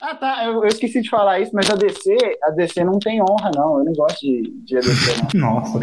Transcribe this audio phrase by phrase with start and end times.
[0.00, 0.44] Ah, tá.
[0.44, 3.78] Eu, eu esqueci de falar isso, mas a DC, a DC não tem honra, não.
[3.78, 5.54] Eu não gosto de, de ADC, não.
[5.60, 5.78] Nossa.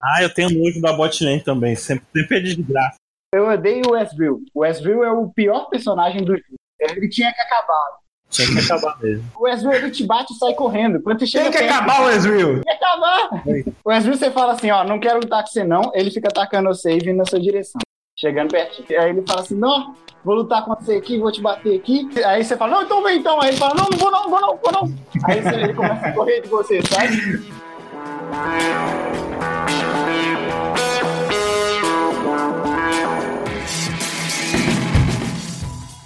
[0.00, 1.76] Ah, eu tenho nojo da botlane também.
[1.76, 2.96] Sempre, sempre é desgraça.
[3.34, 4.42] Eu odeio o Westview.
[4.54, 6.56] O Westview é o pior personagem do jogo.
[6.80, 8.02] Ele tinha que acabar.
[8.28, 9.24] Tinha que acabar mesmo.
[9.36, 11.02] O Westview ele te bate e sai correndo.
[11.02, 12.54] Quando chega Tem que perto, acabar o Westview.
[12.54, 13.42] Tem que acabar.
[13.84, 15.92] O Westview você fala assim, ó, não quero lutar com você não.
[15.94, 17.80] Ele fica atacando você e vindo na sua direção.
[18.22, 18.84] Chegando perto.
[18.88, 22.08] Aí ele fala assim, não, vou lutar com você aqui, vou te bater aqui.
[22.24, 23.42] Aí você fala, não, então vem então.
[23.42, 24.94] Aí ele fala, não, não vou não, vou não, vou não.
[25.24, 27.42] Aí ele começa a correr de você, sabe?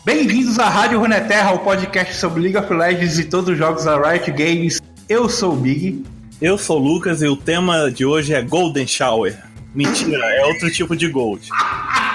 [0.03, 4.01] Bem-vindos à Rádio Runeterra, o podcast sobre League of Legends e todos os jogos da
[4.01, 4.81] Riot Games.
[5.07, 6.03] Eu sou o Big.
[6.41, 9.46] Eu sou o Lucas e o tema de hoje é Golden Shower.
[9.77, 11.47] Mentira, é outro tipo de gold.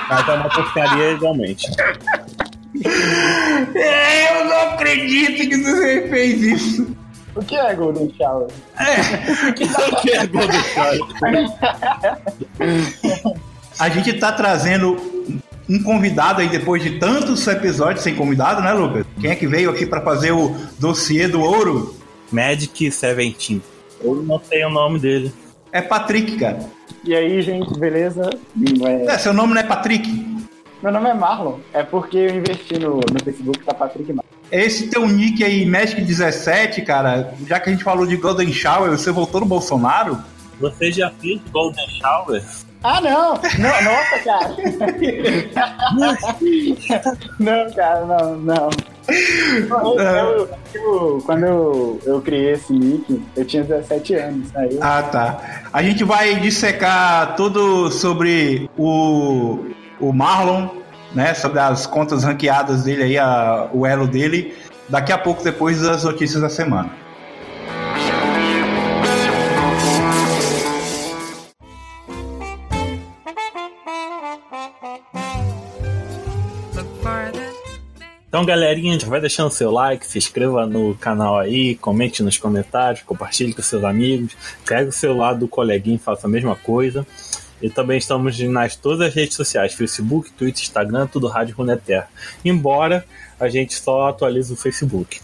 [0.10, 1.68] Mas é uma porcaria igualmente.
[3.76, 6.98] É, eu não acredito que você fez isso.
[7.36, 8.48] O que é Golden Shower?
[8.80, 9.52] É.
[9.52, 11.00] o que é Golden Shower?
[13.80, 14.98] A gente tá trazendo
[15.70, 19.06] um convidado aí depois de tantos episódios sem convidado, né, Lucas?
[19.20, 21.96] Quem é que veio aqui para fazer o dossiê do ouro?
[22.32, 23.62] Magic Seventeen.
[24.04, 25.32] Eu não sei o nome dele.
[25.72, 26.60] É Patrick, cara.
[27.04, 28.30] E aí, gente, beleza?
[28.86, 29.06] É...
[29.06, 30.32] é, seu nome não é Patrick?
[30.84, 31.60] Meu nome é Marlon.
[31.74, 34.30] É porque eu investi no, no Facebook, tá Patrick Marlon.
[34.52, 39.10] Esse teu nick aí, Magic17, cara, já que a gente falou de Golden Shower, você
[39.10, 40.22] voltou no Bolsonaro?
[40.60, 42.44] Você já fez Golden Shower?
[42.84, 43.34] Ah, não!
[43.60, 44.56] não nossa, cara!
[47.40, 48.70] não, cara, não, não.
[49.08, 54.56] Eu, eu, quando eu, eu criei esse nick, eu tinha 17 anos.
[54.56, 54.80] Aí eu...
[54.82, 55.64] Ah, tá.
[55.72, 59.60] A gente vai dissecar tudo sobre o,
[60.00, 60.70] o Marlon,
[61.14, 61.34] né?
[61.34, 64.56] Sobre as contas ranqueadas dele aí, a, o elo dele,
[64.90, 67.01] daqui a pouco depois das notícias da semana.
[78.42, 83.04] Então, galerinha, já vai deixando seu like, se inscreva no canal aí, comente nos comentários,
[83.04, 84.36] compartilhe com seus amigos,
[84.66, 87.06] pega o celular do coleguinha e faça a mesma coisa.
[87.62, 92.08] E também estamos nas todas as redes sociais, Facebook, Twitter, Instagram, tudo Rádio Runeterra.
[92.44, 93.06] Embora
[93.40, 95.22] a gente só atualize o Facebook.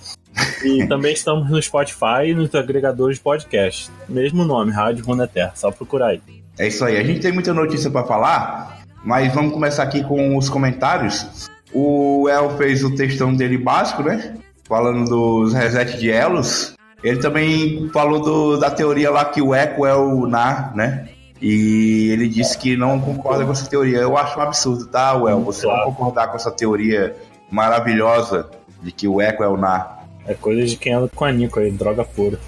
[0.64, 3.90] E também estamos no Spotify e nos agregadores de podcast.
[4.08, 6.22] Mesmo nome, Rádio Runeterra, só procurar aí.
[6.60, 10.38] É isso aí, a gente tem muita notícia para falar, mas vamos começar aqui com
[10.38, 11.48] os comentários.
[11.74, 14.36] O El fez o textão dele básico, né?
[14.68, 16.76] Falando dos reset de elos.
[17.04, 21.10] Ele também falou do, da teoria lá que o eco é o na, né?
[21.42, 24.00] E ele disse que não concorda com essa teoria.
[24.00, 25.42] Eu acho um absurdo, tá, Well?
[25.42, 27.16] Você não concordar com essa teoria
[27.52, 28.50] maravilhosa
[28.82, 30.00] de que o eco é o na.
[30.26, 32.40] É coisa de quem anda com a Nico aí, droga pura.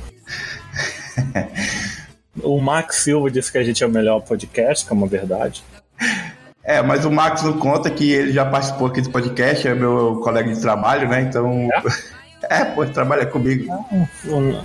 [2.44, 5.63] o Max Silva disse que a gente é o melhor podcast, que é uma verdade.
[6.69, 10.19] É, mas o Max não conta que ele já participou aqui do podcast, é meu
[10.24, 11.22] colega de trabalho, né?
[11.22, 11.68] Então.
[12.44, 13.66] É, é pô, trabalha comigo.
[14.24, 14.63] Não,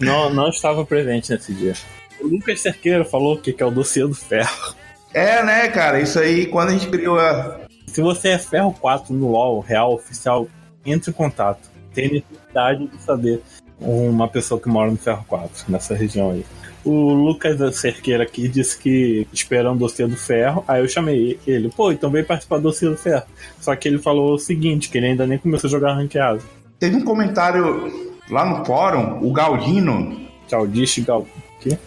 [0.00, 1.74] não, não estava presente nesse dia.
[2.20, 4.74] O Lucas Cerqueira falou que é o dossiê do ferro.
[5.14, 6.00] É, né, cara?
[6.00, 7.60] Isso aí, quando a gente criou a.
[7.86, 10.48] Se você é ferro 4 no UOL real oficial,
[10.84, 11.70] entre em contato.
[11.94, 13.40] Tem necessidade de saber
[13.78, 16.44] uma pessoa que mora no ferro 4, nessa região aí.
[16.84, 20.62] O Lucas da Cerqueira aqui disse que esperando o dossiê do ferro.
[20.68, 23.24] Aí eu chamei ele, pô, então veio participar do dossiê do ferro.
[23.60, 26.42] Só que ele falou o seguinte, que ele ainda nem começou a jogar ranqueado.
[26.78, 27.90] Teve um comentário
[28.30, 30.20] lá no fórum, o Galdino.
[30.50, 31.26] Galdiste Gal...
[31.60, 31.78] quê?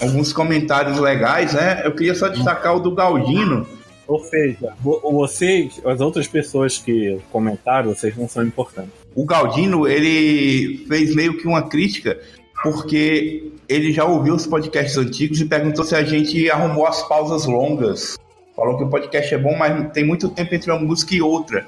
[0.00, 1.82] Alguns comentários legais, né?
[1.84, 3.66] Eu queria só destacar o do Galdino.
[4.06, 8.90] Ou seja, vocês, as outras pessoas que comentaram, vocês não são importantes.
[9.14, 12.18] O Galdino, ele fez meio que uma crítica
[12.62, 17.46] porque ele já ouviu os podcasts antigos e perguntou se a gente arrumou as pausas
[17.46, 18.18] longas.
[18.56, 21.66] Falou que o podcast é bom, mas tem muito tempo entre uma música e outra.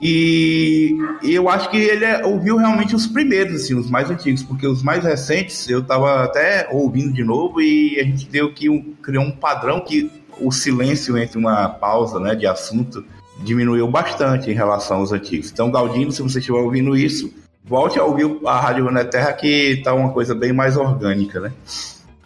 [0.00, 4.66] E eu acho que ele é, ouviu realmente os primeiros, assim, os mais antigos, porque
[4.66, 8.94] os mais recentes eu tava até ouvindo de novo e a gente deu que um,
[9.02, 10.10] criou um padrão que
[10.40, 13.04] o silêncio entre uma pausa né, de assunto
[13.42, 15.50] diminuiu bastante em relação aos antigos.
[15.50, 17.32] Então, Galdino, se você estiver ouvindo isso,
[17.68, 21.52] volte a ouvir a Rádio Runeterra que tá uma coisa bem mais orgânica, né?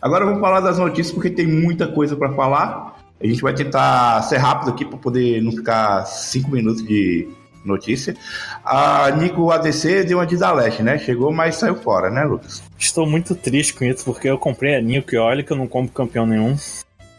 [0.01, 2.99] Agora vou falar das notícias porque tem muita coisa para falar.
[3.21, 7.29] A gente vai tentar ser rápido aqui para poder não ficar cinco minutos de
[7.65, 8.17] notícia.
[8.65, 10.99] A Nico ADC deu uma de Daleste, né?
[10.99, 12.63] Chegou, mas saiu fora, né, Lucas?
[12.79, 15.69] Estou muito triste com isso porque eu comprei a Nico e olha que eu não
[15.69, 16.57] compro campeão nenhum.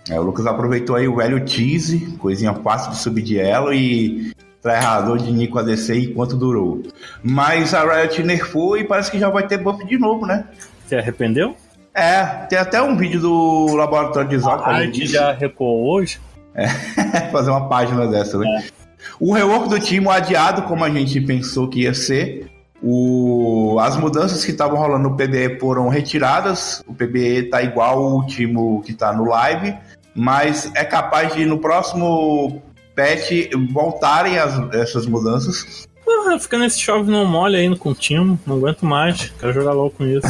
[0.09, 4.33] É, o Lucas aproveitou aí o velho tease, coisinha fácil de subir de elo e
[4.63, 6.81] treinador de Nico ADC enquanto durou.
[7.21, 10.45] Mas a Riot nerfou e parece que já vai ter buff de novo, né?
[10.86, 11.56] Você arrependeu?
[11.94, 14.63] É, tem até um vídeo do laboratório de Zop.
[14.65, 16.19] A gente já recuou hoje?
[16.56, 16.68] É,
[17.31, 18.48] fazer uma página dessa, né?
[18.48, 18.83] É.
[19.19, 22.50] O rework do time adiado, como a gente pensou que ia ser.
[22.81, 26.83] O, as mudanças que estavam rolando no PBE foram retiradas.
[26.88, 29.75] O PBE tá igual o time que tá no live,
[30.16, 32.62] mas é capaz de no próximo
[32.95, 33.31] patch
[33.72, 35.88] voltarem as, essas mudanças.
[36.04, 39.72] Porra, fica nesse chove não molha aí com o time, não aguento mais, quero jogar
[39.72, 40.28] logo com isso.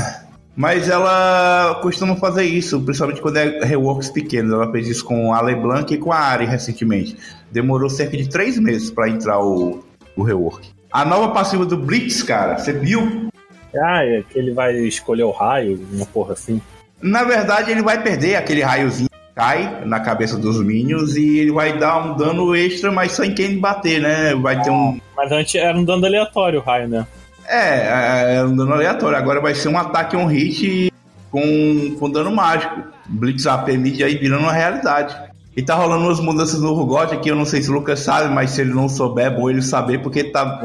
[0.55, 4.53] Mas ela costuma fazer isso, principalmente quando é reworks pequenos.
[4.53, 7.17] Ela fez isso com a LeBlanc e com a Ari recentemente.
[7.51, 9.83] Demorou cerca de três meses para entrar o,
[10.15, 10.69] o rework.
[10.91, 13.29] A nova passiva do Blitz, cara, você viu?
[13.75, 16.61] Ah, é que ele vai escolher o raio, uma porra assim.
[17.01, 21.77] Na verdade, ele vai perder aquele raiozinho cai na cabeça dos Minions e ele vai
[21.77, 24.35] dar um dano extra, mas sem quem bater, né?
[24.35, 24.99] Vai ter um.
[25.15, 27.07] Mas antes era um dano aleatório o raio, né?
[27.47, 29.17] É, é um dano aleatório.
[29.17, 30.91] Agora vai ser um ataque on hit
[31.29, 32.83] com, com dano mágico.
[33.05, 35.15] Blitz AP mid aí virando uma realidade.
[35.55, 38.33] E tá rolando umas mudanças no Rugot aqui, eu não sei se o Lucas sabe,
[38.33, 40.59] mas se ele não souber, é bom ele saber, porque tá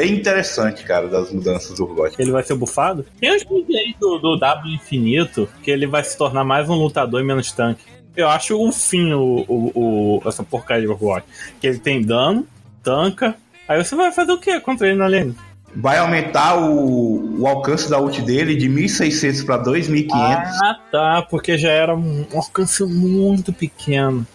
[0.00, 2.14] bem interessante, cara, das mudanças do Rugot.
[2.18, 3.04] Ele vai ser bufado?
[3.20, 7.20] Tem uns aí do, do W infinito, que ele vai se tornar mais um lutador
[7.20, 7.84] e menos tanque.
[8.16, 11.22] Eu acho o fim o, o, o essa porcaria do Rugot.
[11.60, 12.46] Que ele tem dano,
[12.82, 13.36] tanca,
[13.68, 15.34] aí você vai fazer o que contra ele na lane?
[15.72, 20.10] vai aumentar o, o alcance da ult dele de 1.600 para 2.500.
[20.12, 24.26] Ah, tá, porque já era um alcance muito pequeno.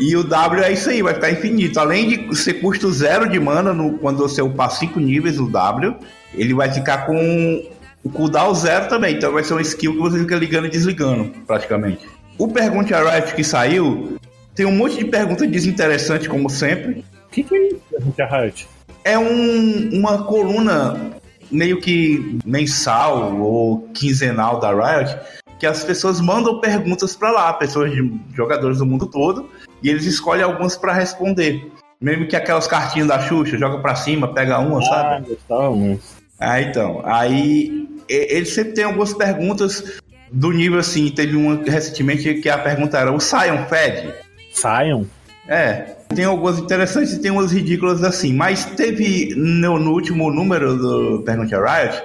[0.00, 1.78] E o W é isso aí, vai ficar infinito.
[1.80, 5.96] Além de ser custo zero de mana no, quando você upar 5 níveis o W,
[6.34, 7.62] ele vai ficar com
[8.04, 9.16] o cooldown zero também.
[9.16, 12.08] Então vai ser uma skill que você fica ligando e desligando, praticamente.
[12.38, 14.16] O Pergunte a Riot que saiu
[14.54, 17.04] tem um monte de perguntas desinteressantes, como sempre.
[17.26, 18.68] O que, que é isso, Pergunte a Riot?
[19.04, 21.12] é um, uma coluna
[21.50, 25.18] meio que mensal ou quinzenal da Riot,
[25.62, 29.48] que as pessoas mandam perguntas para lá, pessoas de jogadores do mundo todo,
[29.80, 31.70] e eles escolhem algumas para responder.
[32.00, 35.38] Mesmo que aquelas cartinhas da Xuxa, joga para cima, pega uma, ah, sabe?
[35.44, 36.00] Então,
[36.40, 37.00] ah, então.
[37.04, 40.00] Aí eles sempre têm algumas perguntas
[40.32, 41.08] do nível assim.
[41.10, 44.12] Teve uma recentemente que a pergunta era: o Sion fed?
[44.52, 45.04] Sion?
[45.46, 48.32] É, tem algumas interessantes e tem umas ridículas assim.
[48.32, 52.02] Mas teve no, no último número do Pergunte a Riot,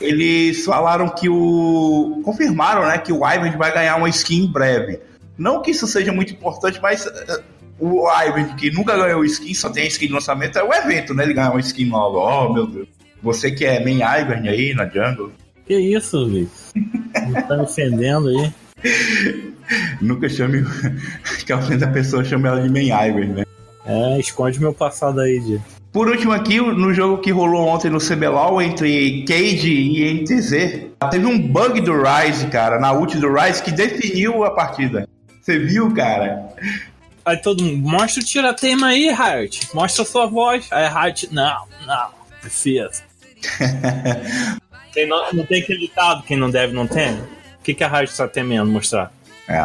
[0.00, 2.20] eles falaram que o.
[2.24, 5.00] confirmaram, né, que o Ivan vai ganhar uma skin em breve.
[5.36, 7.42] Não que isso seja muito importante, mas uh,
[7.78, 11.24] o Ivan, que nunca ganhou skin, só tem skin de lançamento, é o evento, né?
[11.24, 12.18] Ele ganhar uma skin nova.
[12.18, 12.88] Oh, meu Deus.
[13.22, 15.32] Você que é main Ivan aí na jungle.
[15.66, 16.72] Que isso, Luiz?
[17.48, 18.52] tá me ofendendo aí.
[20.00, 20.64] Nunca chame.
[21.46, 23.44] que a pessoa chame ela de main Ivers, né?
[23.84, 25.60] É, esconde meu passado aí, de.
[25.92, 31.26] Por último aqui, no jogo que rolou ontem no CBLOL entre Cade e NTZ, teve
[31.26, 35.06] um bug do Rise, cara, na ult do Rise, que definiu a partida.
[35.42, 36.48] Você viu, cara?
[37.26, 39.68] Aí todo mundo, mostra o tiratema aí, Riot.
[39.74, 40.66] Mostra a sua voz.
[40.70, 42.08] Aí Riot, não, não,
[42.40, 43.02] precisa.
[44.94, 47.12] quem não, não tem acreditado, quem não deve não tem.
[47.16, 49.12] O que, que a Riot está temendo mostrar?
[49.46, 49.58] É.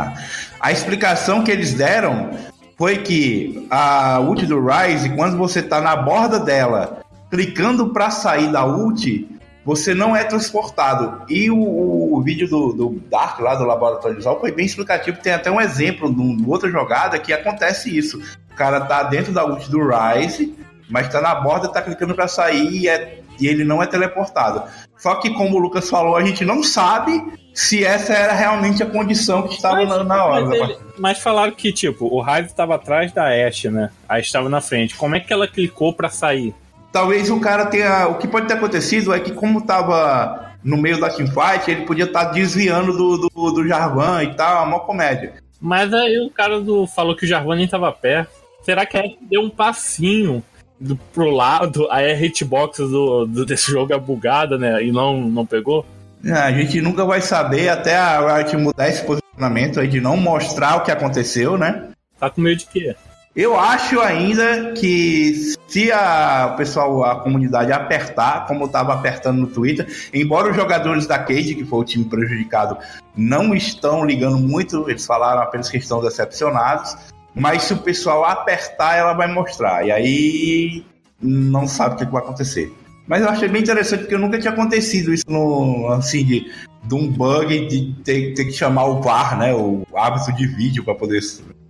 [0.60, 2.32] A explicação que eles deram
[2.78, 8.52] foi que a ult do Rise, quando você está na borda dela, clicando para sair
[8.52, 9.28] da ult,
[9.66, 11.24] você não é transportado.
[11.28, 15.18] E o, o vídeo do, do, Dark, lá do Laboratório Visual, foi bem explicativo.
[15.22, 18.22] Tem até um exemplo de outra jogada que acontece isso.
[18.52, 20.56] O cara tá dentro da ult do Rise,
[20.88, 24.64] mas tá na borda, tá clicando para sair e, é, e ele não é teleportado.
[24.98, 27.22] Só que, como o Lucas falou, a gente não sabe
[27.58, 30.46] se essa era realmente a condição que estava mas, na hora.
[30.46, 33.90] Mas, ele, mas, falaram que, tipo, o Raid estava atrás da Ashe, né?
[34.08, 34.96] Aí estava na frente.
[34.96, 36.54] Como é que ela clicou para sair?
[36.92, 38.10] Talvez o cara tenha.
[38.10, 42.06] O que pode ter acontecido é que, como estava no meio da teamfight, ele podia
[42.06, 45.34] estar tá desviando do, do, do Jarvan e tal, uma comédia.
[45.60, 48.30] Mas aí o cara do, falou que o Jarvan nem estava perto.
[48.62, 50.44] Será que a Ashe deu um passinho
[50.80, 51.88] do, pro lado?
[51.90, 54.84] Aí a hitbox do, do, desse jogo é bugada, né?
[54.84, 55.84] E não, não pegou?
[56.24, 60.18] É, a gente nunca vai saber até a Riot mudar esse posicionamento aí de não
[60.18, 61.90] mostrar o que aconteceu, né?
[62.20, 62.96] Tá com medo de quê?
[63.36, 69.46] Eu acho ainda que se a, o pessoal, a comunidade apertar, como estava apertando no
[69.46, 72.80] Twitter, embora os jogadores da Cade, que foi o time prejudicado,
[73.16, 76.98] não estão ligando muito, eles falaram apenas que estão decepcionados,
[77.36, 79.86] mas se o pessoal apertar, ela vai mostrar.
[79.86, 80.84] E aí
[81.22, 82.74] não sabe o que vai acontecer.
[83.08, 86.52] Mas eu achei bem interessante porque nunca tinha acontecido isso no, assim, de,
[86.84, 89.54] de um bug de ter, ter que chamar o VAR, né?
[89.54, 91.22] O árbitro de vídeo para poder.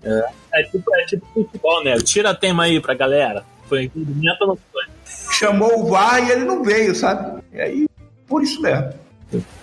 [0.03, 1.96] É, é, tipo, é tipo futebol, né?
[1.98, 3.46] Tira tema aí pra galera.
[3.67, 4.84] Foi impedimento não foi.
[5.32, 7.41] Chamou o VAR e ele não veio, sabe?
[7.53, 7.88] E aí,
[8.25, 8.94] por isso mesmo.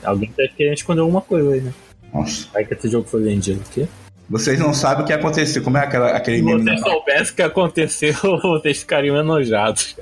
[0.04, 1.72] Alguém tá querendo esconder alguma coisa aí, né?
[2.12, 2.46] Nossa.
[2.54, 3.60] Aí que esse jogo foi vendido.
[3.60, 3.88] O quê?
[4.28, 5.62] Vocês não sabem o que aconteceu.
[5.62, 9.96] Como é aquela, aquele Se vocês soubessem o que aconteceu, vocês ficariam enojados.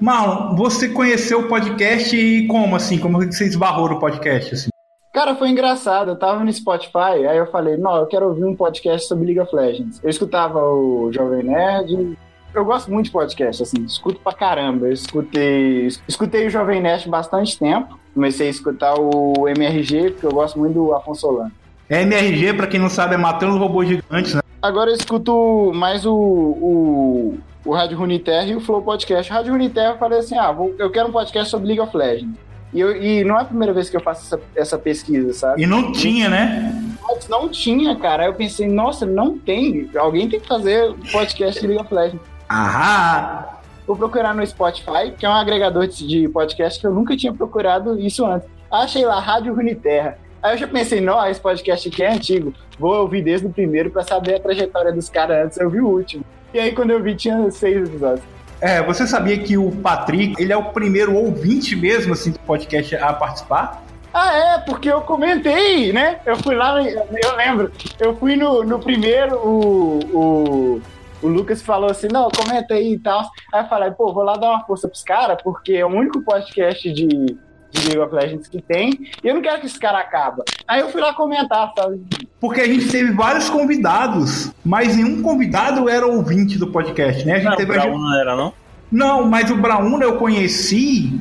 [0.00, 2.98] Marlon, você conheceu o podcast e como assim?
[2.98, 4.54] Como você esbarrou no podcast?
[4.54, 4.70] Assim?
[5.12, 6.12] Cara, foi engraçado.
[6.12, 9.40] Eu tava no Spotify, aí eu falei, não, eu quero ouvir um podcast sobre League
[9.40, 10.00] of Legends.
[10.02, 12.16] Eu escutava o Jovem Nerd.
[12.54, 14.86] Eu gosto muito de podcast, assim, escuto pra caramba.
[14.86, 17.98] Eu escutei, escutei o Jovem Nerd bastante tempo.
[18.12, 21.52] Comecei a escutar o MRG, porque eu gosto muito do Afonso Solano.
[21.88, 24.40] MRG, pra quem não sabe, é Matando Robôs Gigantes, né?
[24.60, 29.30] Agora eu escuto mais o, o, o Rádio Runeterra e o Flow Podcast.
[29.30, 31.96] O Rádio Runeterra eu falei assim, ah, vou- eu quero um podcast sobre League of
[31.96, 32.34] Legends.
[32.74, 35.62] E, eu- e não é a primeira vez que eu faço essa, essa pesquisa, sabe?
[35.62, 36.72] E não tinha, né?
[37.02, 38.24] Mas não tinha, cara.
[38.24, 39.88] Aí eu pensei, nossa, não tem.
[39.96, 42.20] Alguém tem que fazer podcast de League of Legends.
[42.50, 43.60] Ahá!
[43.86, 47.96] Vou procurar no Spotify, que é um agregador de podcast que eu nunca tinha procurado
[47.96, 48.48] isso antes.
[48.68, 50.18] Achei lá, Rádio Runeterra.
[50.42, 52.52] Aí eu já pensei, não, esse podcast aqui é antigo.
[52.76, 55.58] Vou ouvir desde o primeiro pra saber a trajetória dos caras antes.
[55.58, 56.24] Eu vi o último.
[56.52, 58.26] E aí quando eu vi, tinha seis episódios.
[58.60, 62.96] É, você sabia que o Patrick, ele é o primeiro ouvinte mesmo, assim, do podcast
[62.96, 63.84] a participar?
[64.12, 66.18] Ah, é, porque eu comentei, né?
[66.26, 70.82] Eu fui lá, eu lembro, eu fui no, no primeiro, o, o,
[71.22, 73.28] o Lucas falou assim, não, comenta aí e tal.
[73.52, 76.22] Aí eu falei, pô, vou lá dar uma força pros caras, porque é o único
[76.22, 78.90] podcast de, de League of Legends que tem,
[79.22, 80.42] e eu não quero que esse cara acabe.
[80.66, 82.00] Aí eu fui lá comentar, sabe?
[82.40, 87.34] Porque a gente teve vários convidados, mas nenhum convidado era ouvinte do podcast, né?
[87.34, 88.52] A gente Não, teve pra um não era, não?
[88.90, 91.20] Não, mas o Brauna eu conheci.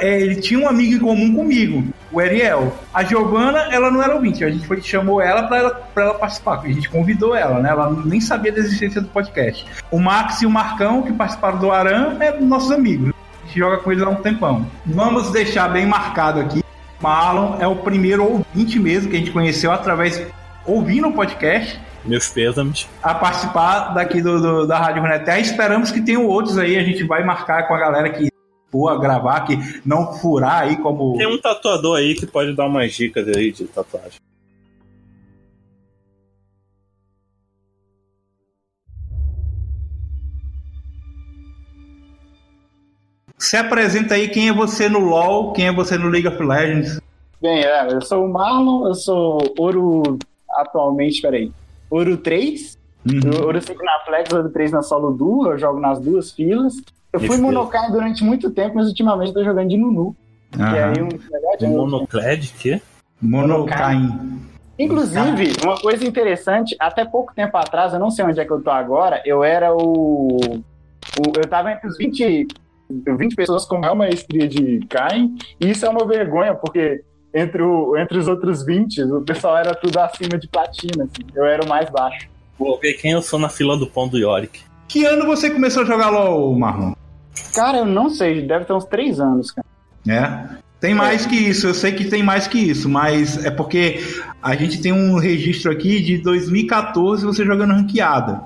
[0.00, 2.76] É, Ele tinha um amigo em comum comigo, o Ariel.
[2.92, 6.60] A Giovana, ela não era ouvinte, a gente foi, chamou ela pra, ela ela participar,
[6.62, 7.70] a gente convidou ela, né?
[7.70, 9.64] Ela nem sabia da existência do podcast.
[9.90, 13.12] O Max e o Marcão, que participaram do Aran, é nossos amigos.
[13.42, 14.66] A gente joga com eles há um tempão.
[14.86, 16.62] Vamos deixar bem marcado aqui.
[17.00, 20.24] Marlon é o primeiro ouvinte mesmo que a gente conheceu através
[20.64, 22.88] ouvindo o podcast Meus pêsames.
[23.02, 25.40] a participar daqui do, do- da Rádio Runeterra.
[25.40, 26.78] Esperamos que tenham outros aí.
[26.78, 28.31] A gente vai marcar com a galera que
[28.72, 31.16] for gravar, que não furar aí como.
[31.18, 34.18] Tem um tatuador aí que pode dar umas dicas aí de tatuagem.
[43.38, 47.00] Se apresenta aí quem é você no LoL, quem é você no League of Legends.
[47.40, 50.16] Bem, é, eu sou o Marlon, eu sou Ouro
[50.48, 51.52] atualmente, peraí,
[51.90, 53.46] Ouro 3, Uhum.
[53.46, 56.74] Ouro 5 na Flex, Ouro 3 na Solo Duo, eu jogo nas duas filas.
[57.12, 57.42] Eu fui Isso.
[57.42, 60.16] Monokai durante muito tempo, mas ultimamente eu tô jogando de Nunu.
[60.52, 60.92] Que Aham.
[60.92, 61.02] aí
[61.68, 62.80] um monoclad, que?
[63.20, 64.40] Monocain.
[64.78, 68.60] Inclusive, uma coisa interessante, até pouco tempo atrás, eu não sei onde é que eu
[68.62, 70.36] tô agora, eu era o.
[70.38, 72.46] o- eu tava entre os 20,
[72.90, 77.02] 20 pessoas com maior maestria de Kain, e isso é uma vergonha, porque
[77.34, 81.44] entre, o, entre os outros 20, o pessoal era tudo acima de platina, assim, eu
[81.44, 82.28] era o mais baixo.
[82.58, 84.60] Vou ver quem eu sou na fila do pão do Yorick.
[84.88, 86.92] Que ano você começou a jogar LoL, Marlon?
[87.54, 89.66] Cara, eu não sei, deve ter uns 3 anos, cara.
[90.08, 90.62] É.
[90.80, 94.00] Tem mais que isso, eu sei que tem mais que isso, mas é porque
[94.42, 98.40] a gente tem um registro aqui de 2014 você jogando ranqueada.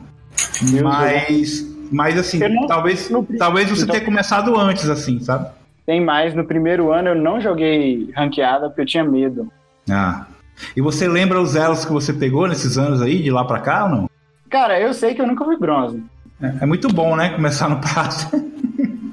[0.71, 5.49] Meu Mas, mas assim, não- talvez, não- talvez você então- tenha começado antes, assim, sabe?
[5.87, 9.51] Tem mais, no primeiro ano eu não joguei ranqueada porque eu tinha medo.
[9.89, 10.27] Ah.
[10.77, 13.85] E você lembra os elos que você pegou nesses anos aí, de lá pra cá
[13.85, 14.11] ou não?
[14.51, 16.03] Cara, eu sei que eu nunca fui bronze.
[16.43, 17.31] É, é muito bom, né?
[17.31, 18.27] Começar no prato.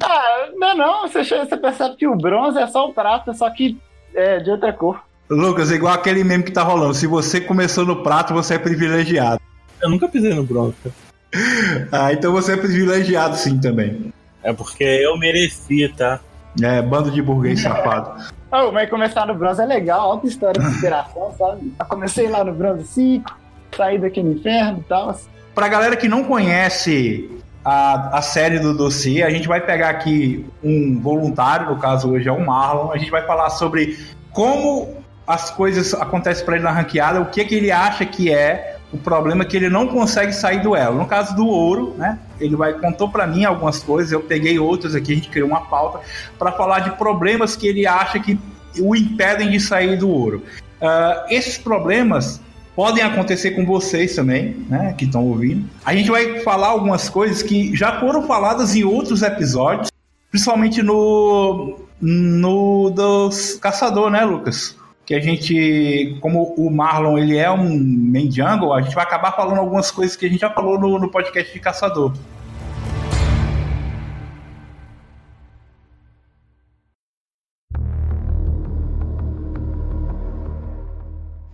[0.04, 3.78] Ah, não, não, você, você percebe que o bronze é só o prata, só que
[4.14, 5.02] é de outra cor.
[5.30, 6.94] Lucas, é igual aquele meme que tá rolando.
[6.94, 9.42] Se você começou no prato, você é privilegiado.
[9.82, 10.76] Eu nunca pisei no bronze.
[10.84, 10.96] cara.
[11.92, 14.14] Ah, então você é privilegiado sim também.
[14.44, 16.20] É porque eu mereci, tá?
[16.62, 18.24] É, bando de burguês safado.
[18.52, 21.74] Oh, mas começar no bronze é legal, alta história de inspiração, sabe?
[21.80, 23.36] Eu comecei lá no bronze 5,
[23.76, 25.20] saí daqui no inferno e tal.
[25.56, 27.32] Pra galera que não conhece
[27.64, 32.28] a, a série do dossiê, a gente vai pegar aqui um voluntário, no caso hoje
[32.28, 32.92] é o Marlon.
[32.92, 33.98] A gente vai falar sobre
[34.32, 38.78] como as coisas acontecem pra ele na ranqueada, o que, que ele acha que é
[38.92, 40.98] o problema que ele não consegue sair do elo.
[40.98, 42.20] No caso do ouro, né?
[42.40, 45.62] Ele vai contou pra mim algumas coisas, eu peguei outras aqui, a gente criou uma
[45.62, 46.02] pauta
[46.38, 48.38] pra falar de problemas que ele acha que
[48.80, 50.44] o impedem de sair do ouro.
[50.82, 52.42] Ah, esses problemas
[52.76, 55.70] podem acontecer com vocês também, né, que estão ouvindo.
[55.86, 59.94] A gente vai falar algumas coisas que já foram faladas em outros episódios,
[60.34, 61.78] Principalmente no.
[62.02, 64.76] no dos caçador, né, Lucas?
[65.06, 69.34] Que a gente, como o Marlon ele é um main jungle, a gente vai acabar
[69.34, 72.14] falando algumas coisas que a gente já falou no, no podcast de caçador.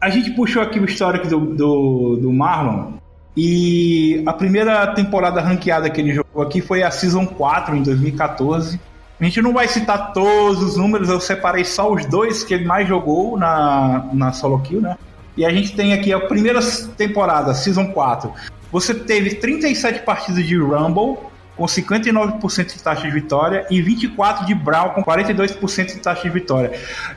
[0.02, 2.94] A gente puxou aqui o histórico do, do, do Marlon
[3.36, 8.80] e a primeira temporada ranqueada que ele jogou aqui foi a Season 4 em 2014.
[9.20, 12.66] A gente não vai citar todos os números, eu separei só os dois que ele
[12.66, 14.98] mais jogou na, na solo kill, né?
[15.36, 16.62] E a gente tem aqui a primeira
[16.96, 18.32] temporada, Season 4.
[18.72, 21.18] Você teve 37 partidas de Rumble,
[21.58, 26.30] com 59% de taxa de vitória, e 24 de Brawl, com 42% de taxa de
[26.30, 26.72] vitória.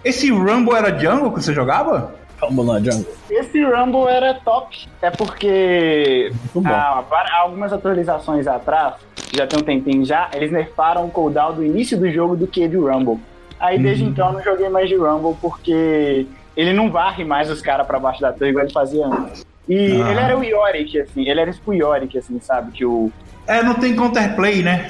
[0.04, 2.14] Esse Rumble era jungle que você jogava?
[2.42, 3.12] Rumble na jungle.
[3.30, 4.88] Esse Rumble era top.
[5.00, 6.32] É porque
[6.64, 7.04] ah,
[7.40, 8.94] algumas atualizações atrás,
[9.32, 12.66] já tem um tempinho já, eles nerfaram o cooldown do início do jogo do que
[12.66, 13.20] de Rumble.
[13.58, 14.10] Aí desde uhum.
[14.10, 17.98] então eu não joguei mais de Rumble porque ele não varre mais os caras pra
[17.98, 19.46] baixo da torre igual ele fazia antes.
[19.68, 20.10] E ah.
[20.10, 22.72] ele era o Yorick, assim, ele era tipo o Yorick, assim, sabe?
[22.72, 23.10] Que o.
[23.46, 24.88] É, não tem counterplay, né?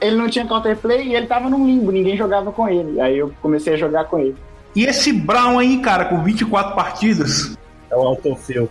[0.00, 3.00] Ele não tinha counterplay e ele tava num limbo, ninguém jogava com ele.
[3.00, 4.36] Aí eu comecei a jogar com ele.
[4.74, 7.56] E esse Brown aí, cara, com 24 partidas.
[7.90, 8.70] É o autofill.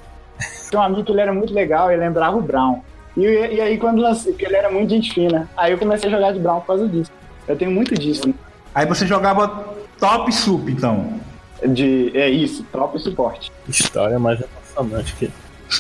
[0.70, 2.82] Tem um amigo que ele era muito legal, ele lembrava o Brown.
[3.16, 6.12] E, e aí, quando lancei, porque ele era muito gente fina, aí eu comecei a
[6.12, 7.12] jogar de Brown por causa disso.
[7.48, 8.28] Eu tenho muito disso.
[8.28, 8.34] Né?
[8.74, 11.20] Aí você jogava top sup, então.
[11.68, 13.52] De, é isso, top suporte.
[13.68, 15.30] História mais emocionante que.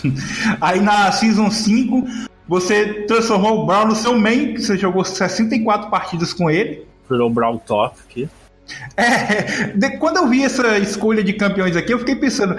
[0.61, 2.05] aí na Season 5,
[2.47, 6.85] você transformou o Brown no seu main, você jogou 64 partidas com ele.
[7.09, 8.29] Virou o Brown top aqui.
[8.97, 12.55] É, de, quando eu vi essa escolha de campeões aqui, eu fiquei pensando,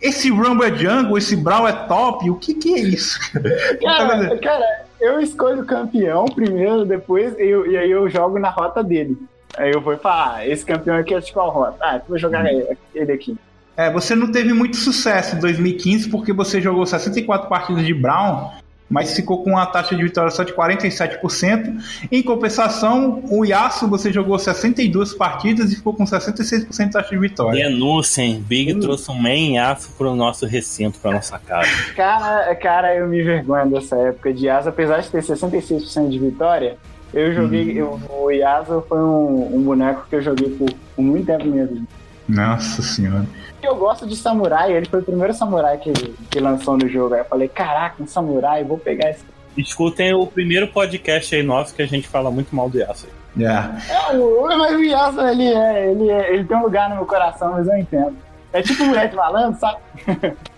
[0.00, 3.18] esse Rumble é jungle, esse Brawl é top, o que que é isso?
[3.82, 8.82] Cara, cara eu escolho o campeão primeiro, depois, eu, e aí eu jogo na rota
[8.82, 9.16] dele.
[9.56, 11.76] Aí eu vou falar, ah, esse campeão aqui é de qual rota?
[11.80, 12.66] Ah, vou jogar hum.
[12.94, 13.36] ele aqui.
[13.76, 18.50] É, você não teve muito sucesso em 2015 porque você jogou 64 partidas de Brown
[18.88, 22.08] mas ficou com uma taxa de vitória só de 47%.
[22.10, 27.18] Em compensação, o Yasuo você jogou 62 partidas e ficou com 66% de taxa de
[27.18, 27.68] vitória.
[27.68, 28.80] Denúncia, Big hum.
[28.80, 31.68] trouxe um main Yasuo pro nosso recinto, pra nossa casa.
[31.94, 36.76] Cara, cara, eu me vergonho dessa época de Yasuo, apesar de ter 66% de vitória.
[37.12, 37.82] Eu joguei.
[37.82, 37.98] Hum.
[38.08, 41.86] Eu, o Yasuo foi um, um, boneco que eu joguei por, por muito tempo mesmo.
[42.28, 43.26] Nossa senhora
[43.62, 47.14] eu gosto de samurai, ele foi o primeiro samurai que, que lançou no jogo.
[47.14, 49.24] Aí eu falei, caraca, um samurai, vou pegar esse.
[49.56, 53.08] Escutem o primeiro podcast aí nosso que a gente fala muito mal do Yasuo.
[53.36, 53.76] Yeah.
[53.88, 54.16] É,
[54.56, 57.66] mas o Yasuo, ele, é, ele, é, ele tem um lugar no meu coração, mas
[57.66, 58.16] eu entendo.
[58.52, 59.78] É tipo mulher de malandro, sabe?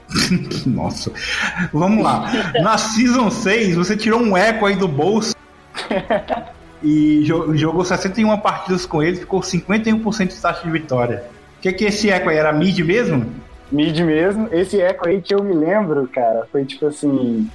[0.67, 1.13] Nossa.
[1.73, 2.31] Vamos lá.
[2.63, 5.35] Na Season 6, você tirou um eco aí do bolso
[6.83, 11.25] e jogou 61 partidas com ele, ficou 51% de taxa de vitória.
[11.61, 13.31] O que, que esse eco aí era mid mesmo?
[13.71, 14.49] Mid mesmo.
[14.51, 17.47] Esse eco aí que eu me lembro, cara, foi tipo assim.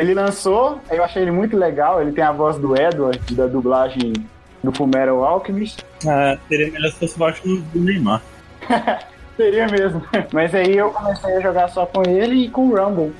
[0.00, 2.02] Ele lançou, eu achei ele muito legal.
[2.02, 4.12] Ele tem a voz do Edward, da dublagem
[4.60, 5.84] do Fullmetal Alchemist.
[6.04, 8.20] Ah, seria melhor se fosse voz do Neymar.
[9.36, 10.02] seria mesmo.
[10.32, 13.12] Mas aí eu comecei a jogar só com ele e com o Rumble.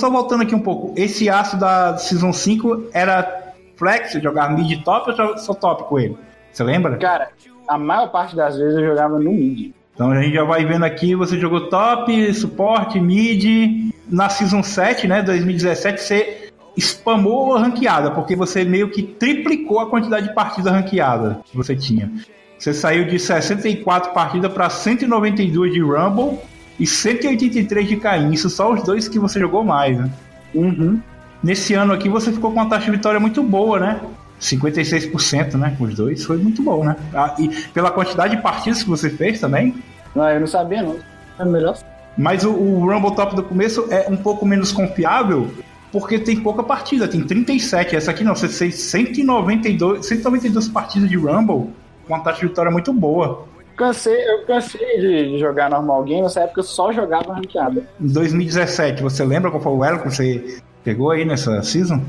[0.00, 5.10] Só voltando aqui um pouco, esse aço da Season 5 era flex, jogar mid top
[5.10, 6.16] ou só top com ele?
[6.52, 6.96] Você lembra?
[6.98, 7.28] Cara,
[7.68, 9.72] a maior parte das vezes eu jogava no mid.
[9.94, 13.92] Então a gente já vai vendo aqui, você jogou top, suporte, mid.
[14.08, 19.88] Na Season 7, né, 2017, você spamou a ranqueada, porque você meio que triplicou a
[19.88, 22.10] quantidade de partidas ranqueada que você tinha.
[22.58, 26.38] Você saiu de 64 partidas para 192 de Rumble
[26.78, 28.32] e 183 de Caim.
[28.32, 30.10] Isso só os dois que você jogou mais, né?
[30.54, 31.00] Uhum.
[31.42, 34.00] Nesse ano aqui você ficou com uma taxa de vitória muito boa, né?
[34.40, 35.74] 56%, né?
[35.78, 36.24] Com os dois.
[36.24, 36.96] Foi muito bom, né?
[37.14, 39.74] Ah, e pela quantidade de partidas que você fez também.
[40.14, 40.96] Não, eu não sabia, não.
[41.38, 41.76] É melhor.
[42.16, 45.50] Mas o, o Rumble Top do começo é um pouco menos confiável
[45.94, 47.94] porque tem pouca partida, tem 37.
[47.94, 51.70] Essa aqui não, você fez 192, 192 partidas de Rumble
[52.06, 53.46] com uma taxa de vitória muito boa.
[53.76, 57.82] Cansei, eu cansei de jogar normal game, nessa época eu só jogava ranqueada.
[58.00, 62.00] Em 2017, você lembra qual foi o elo que você pegou aí nessa season?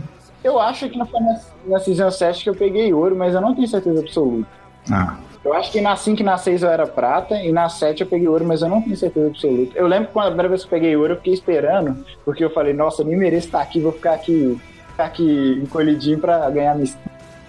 [0.43, 3.41] Eu acho que não foi na, na Season 7 que eu peguei ouro, mas eu
[3.41, 4.47] não tenho certeza absoluta.
[4.91, 5.17] Ah.
[5.43, 8.07] Eu acho que na 5 e na 6 eu era prata, e na 7 eu
[8.07, 9.75] peguei ouro, mas eu não tenho certeza absoluta.
[9.75, 12.43] Eu lembro que quando a primeira vez que eu peguei ouro, eu fiquei esperando, porque
[12.43, 14.59] eu falei, nossa, eu nem mereço estar aqui, vou ficar aqui,
[14.91, 16.93] ficar aqui encolhidinho pra ganhar minha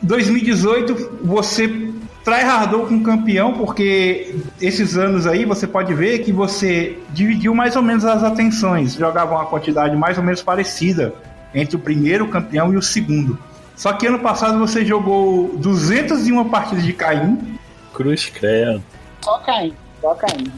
[0.03, 1.93] 2018, você
[2.25, 7.83] tryhardou com campeão, porque esses anos aí você pode ver que você dividiu mais ou
[7.83, 11.15] menos as atenções, jogava uma quantidade mais ou menos parecida
[11.55, 13.39] entre o primeiro campeão e o segundo.
[13.77, 17.59] Só que ano passado você jogou 201 partidas de Caim.
[17.95, 18.83] Cruz credo.
[19.23, 20.53] Só Caim, só Caim.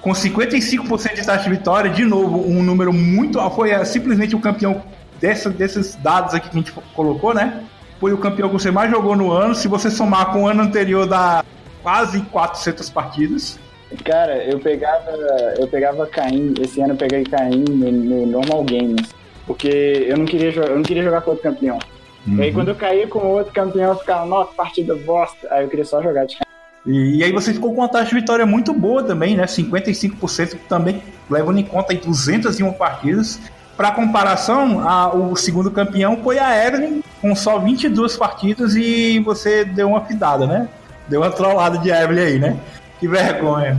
[0.00, 3.38] Com 55% de taxa de vitória, de novo, um número muito.
[3.50, 4.82] Foi é, simplesmente o campeão
[5.20, 7.62] dessa, desses dados aqui que a gente colocou, né?
[8.04, 9.54] Foi o campeão que você mais jogou no ano.
[9.54, 11.42] Se você somar com o ano anterior, dá
[11.82, 13.58] quase 400 partidas.
[14.04, 15.10] Cara, eu pegava,
[15.58, 19.08] eu pegava Caim, esse ano eu peguei Caim no, no normal games,
[19.46, 21.78] porque eu não queria jogar, eu não queria jogar com outro campeão.
[22.26, 22.36] Uhum.
[22.36, 25.48] E aí quando eu caía com outro campeão, eu ficava, nossa, partida bosta.
[25.50, 26.44] Aí eu queria só jogar de Caim.
[26.84, 29.44] E, e aí você ficou com uma taxa de vitória muito boa também, né?
[29.44, 33.40] 55% também, levando em conta aí 201 partidas.
[33.76, 39.64] Para comparação, a, o segundo campeão foi a Evelyn, com só 22 partidas e você
[39.64, 40.68] deu uma fidada, né?
[41.08, 42.56] Deu uma trollada de Evelyn aí, né?
[43.00, 43.76] Que vergonha.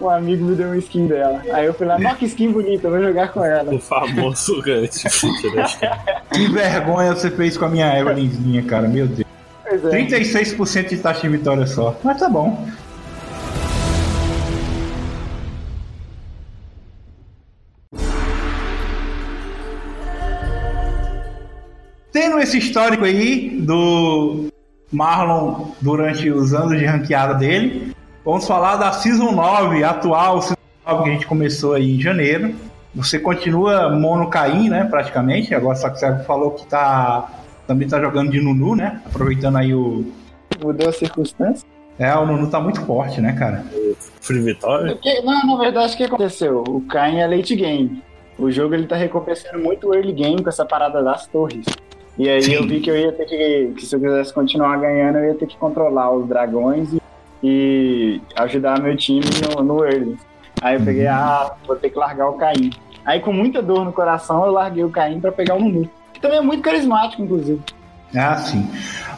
[0.00, 1.42] Um amigo me deu uma skin dela.
[1.52, 3.74] Aí eu fui lá, nossa, que skin bonita, eu vou jogar com ela.
[3.74, 5.08] O famoso gancho.
[6.30, 9.26] que vergonha você fez com a minha Evelynzinha, cara, meu Deus.
[9.68, 10.06] Pois é.
[10.06, 11.98] 36% de taxa de vitória só.
[12.04, 12.68] Mas tá bom.
[22.48, 24.46] Esse histórico aí do
[24.90, 30.56] Marlon durante os anos de ranqueada dele, vamos falar da Season 9, atual Season
[30.86, 32.54] 9 que a gente começou aí em janeiro.
[32.94, 35.54] Você continua mono Caim, né, praticamente.
[35.54, 37.30] Agora só que você falou que tá
[37.66, 39.02] também tá jogando de Nunu, né?
[39.04, 40.10] Aproveitando aí o
[40.62, 41.68] mudou a circunstância.
[41.98, 43.62] É, o Nunu tá muito forte, né, cara?
[44.22, 44.98] Free Vitória?
[45.22, 46.64] Não, na verdade, o que aconteceu?
[46.66, 48.02] O Caim é late game.
[48.38, 51.66] O jogo ele tá recompensando muito o early game com essa parada das torres.
[52.18, 52.54] E aí Sim.
[52.54, 55.34] eu vi que eu ia ter que, que se eu quisesse continuar ganhando, eu ia
[55.34, 57.00] ter que controlar os dragões e,
[57.42, 60.18] e ajudar meu time no, no early.
[60.60, 61.12] Aí eu peguei, uhum.
[61.12, 62.70] ah, vou ter que largar o Caim.
[63.04, 65.88] Aí com muita dor no coração, eu larguei o Caim para pegar o Nunu.
[66.12, 67.60] Que também é muito carismático, inclusive.
[68.14, 68.68] Ah, sim.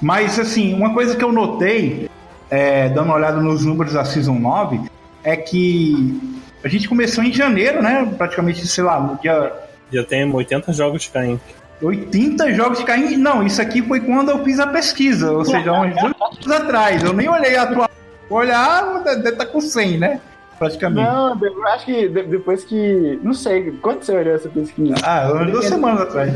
[0.03, 2.11] Mas, assim, uma coisa que eu notei,
[2.51, 4.81] é, dando uma olhada nos números da Season 9,
[5.25, 6.21] é que
[6.63, 8.13] a gente começou em janeiro, né?
[8.19, 9.53] Praticamente, sei lá, no dia.
[9.93, 11.41] Já tem 80 jogos de Caim.
[11.83, 13.17] 80 jogos de Caim?
[13.17, 17.03] Não, isso aqui foi quando eu fiz a pesquisa, ou seja, uns dois anos atrás.
[17.03, 17.91] Eu nem olhei a tua.
[18.29, 20.21] Olhar, deve estar tá com 100, né?
[20.59, 21.09] Praticamente.
[21.09, 23.19] Não, eu acho que depois que.
[23.23, 24.95] Não sei, quando você olhou essa pesquisa?
[25.03, 26.33] Ah, duas semanas atrás.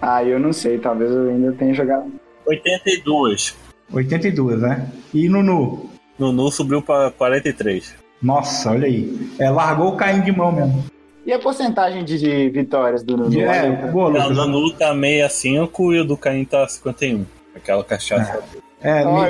[0.00, 2.10] Ah, eu não sei, talvez eu ainda tenha jogado.
[2.46, 3.56] 82.
[3.92, 4.88] 82, né?
[5.12, 5.90] E Nunu?
[6.18, 7.94] Nunu subiu para 43.
[8.22, 9.30] Nossa, olha aí.
[9.38, 10.84] É, largou o Caim de mão mesmo.
[11.26, 13.40] E a porcentagem de, de vitórias do Nunu?
[13.40, 17.26] É, boa, o Nunu tá 65 e o do Caim tá 51.
[17.54, 18.44] Aquela cachaça.
[18.80, 19.22] É, é oh,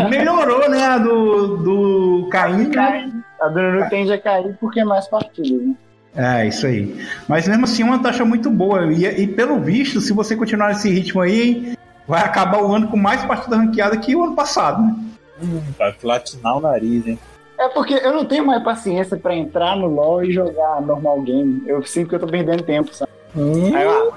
[0.00, 0.08] me...
[0.08, 0.82] melhorou, né?
[0.82, 2.68] A do, do Caim.
[2.68, 3.12] Né?
[3.38, 5.74] A do Nunu tende a cair porque é mais partidas, né?
[6.16, 7.06] É, isso aí.
[7.28, 8.90] Mas mesmo assim, é uma taxa muito boa.
[8.90, 11.76] E, e, pelo visto, se você continuar nesse ritmo aí,
[12.08, 14.96] vai acabar o ano com mais partida ranqueada que o ano passado, né?
[15.42, 17.18] Hum, vai platinar o nariz, hein?
[17.58, 21.62] É porque eu não tenho mais paciência para entrar no LoL e jogar normal game.
[21.66, 23.10] Eu sinto que eu tô perdendo tempo, sabe?
[23.34, 24.14] Hum, aí, ah, eu...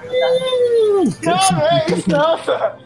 [1.24, 2.76] Não, é isso, nossa!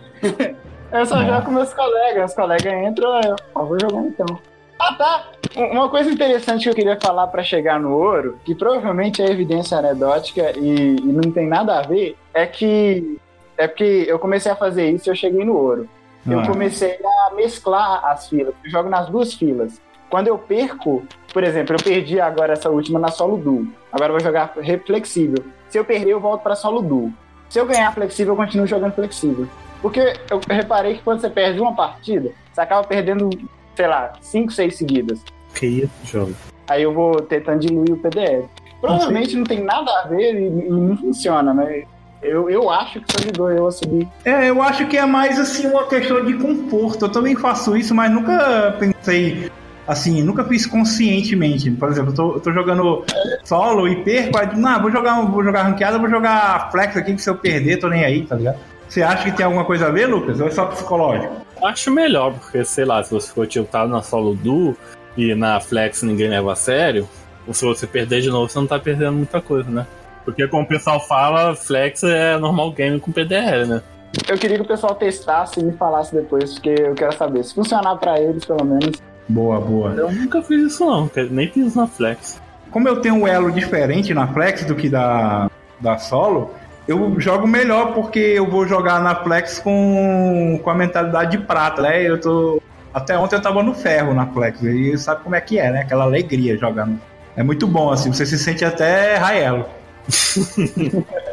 [0.92, 2.30] Eu só jogo com meus colegas.
[2.30, 4.38] Os colegas entram, eu ah, vou jogar então.
[4.78, 5.24] Ah, tá.
[5.56, 9.78] Uma coisa interessante que eu queria falar para chegar no ouro, que provavelmente é evidência
[9.78, 13.18] anedótica e, e, não tem nada a ver, é que
[13.56, 15.88] é porque eu comecei a fazer isso e eu cheguei no ouro.
[16.26, 16.46] Eu ah.
[16.46, 18.54] comecei a mesclar as filas.
[18.64, 19.80] Eu jogo nas duas filas.
[20.14, 23.66] Quando eu perco, por exemplo, eu perdi agora essa última na solo duo.
[23.90, 24.54] Agora eu vou jogar
[24.86, 25.44] flexível.
[25.68, 27.12] Se eu perder, eu volto para solo duo.
[27.48, 29.48] Se eu ganhar flexível, eu continuo jogando flexível.
[29.82, 33.28] Porque eu reparei que quando você perde uma partida, você acaba perdendo
[33.74, 35.24] sei lá, 5, 6 seguidas.
[35.52, 36.32] Que isso, jogo.
[36.68, 38.48] Aí eu vou tentando diluir o PDF.
[38.80, 41.84] Provavelmente não tem nada a ver e, e não funciona, mas
[42.22, 44.08] eu, eu acho que isso ajudou eu a subir.
[44.24, 47.06] É, eu acho que é mais assim uma questão de conforto.
[47.06, 49.50] Eu também faço isso, mas nunca pensei
[49.86, 51.70] assim, nunca fiz conscientemente.
[51.70, 53.04] Por exemplo, eu tô, eu tô jogando
[53.44, 57.22] solo e perco, aí, não, vou jogar, vou jogar ranqueada, vou jogar flex aqui que
[57.22, 58.58] se eu perder, tô nem aí, tá ligado?
[58.88, 60.40] Você acha que tem alguma coisa a ver, Lucas?
[60.40, 61.34] Ou é só psicológico?
[61.62, 64.76] Acho melhor, porque, sei lá, se você for tiltado na solo duo
[65.16, 67.08] e na flex ninguém leva a sério,
[67.46, 69.86] ou se você perder de novo, você não tá perdendo muita coisa, né?
[70.24, 73.82] Porque como o pessoal fala, flex é normal game com PDR, né?
[74.28, 77.42] Eu queria que o pessoal testasse e me falasse depois, porque eu quero saber.
[77.42, 79.02] Se funcionar para eles, pelo menos.
[79.28, 79.90] Boa, boa.
[79.92, 82.40] Eu nunca fiz isso não, nem fiz na flex.
[82.70, 86.50] Como eu tenho um elo diferente na flex do que da, da solo,
[86.86, 91.82] eu jogo melhor porque eu vou jogar na Flex com, com a mentalidade de prata,
[91.82, 92.02] né?
[92.02, 94.62] Eu tô Até ontem eu tava no ferro na Flex.
[94.62, 95.80] E sabe como é que é, né?
[95.80, 97.00] Aquela alegria jogando.
[97.36, 98.12] É muito bom, assim.
[98.12, 99.64] Você se sente até Raelo.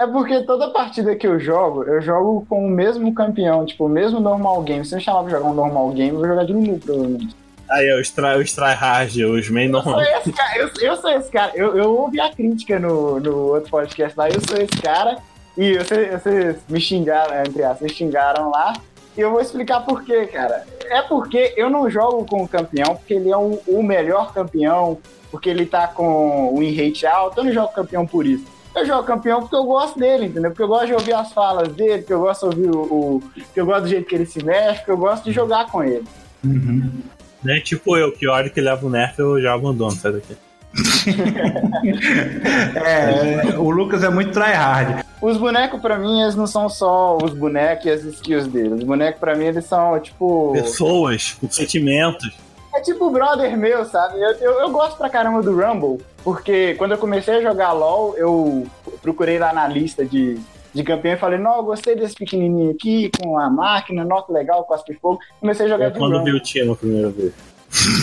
[0.00, 3.88] É porque toda partida que eu jogo, eu jogo com o mesmo campeão, tipo, o
[3.88, 4.84] mesmo normal game.
[4.84, 7.36] Se eu chamar pra jogar um normal game, eu vou jogar de Nunu, provavelmente.
[7.68, 10.00] Aí, os, try, os tryhard, os main normal.
[10.00, 11.52] Eu sou esse cara, eu, eu sou esse cara.
[11.54, 15.18] Eu, eu ouvi a crítica no, no outro podcast lá, eu sou esse cara.
[15.56, 18.74] E vocês, vocês me xingaram, entre aspas, me xingaram lá.
[19.16, 20.64] E eu vou explicar por quê, cara.
[20.84, 24.96] É porque eu não jogo com o campeão, porque ele é o, o melhor campeão,
[25.28, 27.40] porque ele tá com o win rate alto.
[27.40, 28.44] Eu não jogo campeão por isso.
[28.78, 30.50] Eu jogo campeão porque eu gosto dele, entendeu?
[30.50, 32.82] Porque eu gosto de ouvir as falas dele, porque eu gosto de ouvir o.
[32.82, 35.66] o porque eu gosto do jeito que ele se mexe, porque eu gosto de jogar
[35.66, 36.04] com ele.
[36.44, 36.90] Uhum.
[37.42, 37.60] Né?
[37.60, 40.36] Tipo eu, que a hora que leva o nerf eu já abandono, sai daqui.
[42.76, 45.04] é, o Lucas é muito tryhard.
[45.20, 48.74] Os bonecos, pra mim, eles não são só os bonecos e as skills dele.
[48.74, 50.52] Os bonecos, pra mim, eles são, tipo.
[50.52, 52.32] Pessoas, com sentimentos.
[52.78, 54.20] É tipo brother meu, sabe?
[54.20, 58.14] Eu, eu, eu, gosto pra caramba do Rumble, porque quando eu comecei a jogar LoL,
[58.16, 58.68] eu
[59.02, 60.38] procurei lá na lista de,
[60.72, 64.62] de campeão e falei, não, eu gostei desse pequenininho aqui, com a máquina, nota legal,
[64.62, 65.18] cospe fogo.
[65.40, 66.30] Comecei a jogar é de quando Rumble.
[66.30, 67.32] vi o time a primeira vez.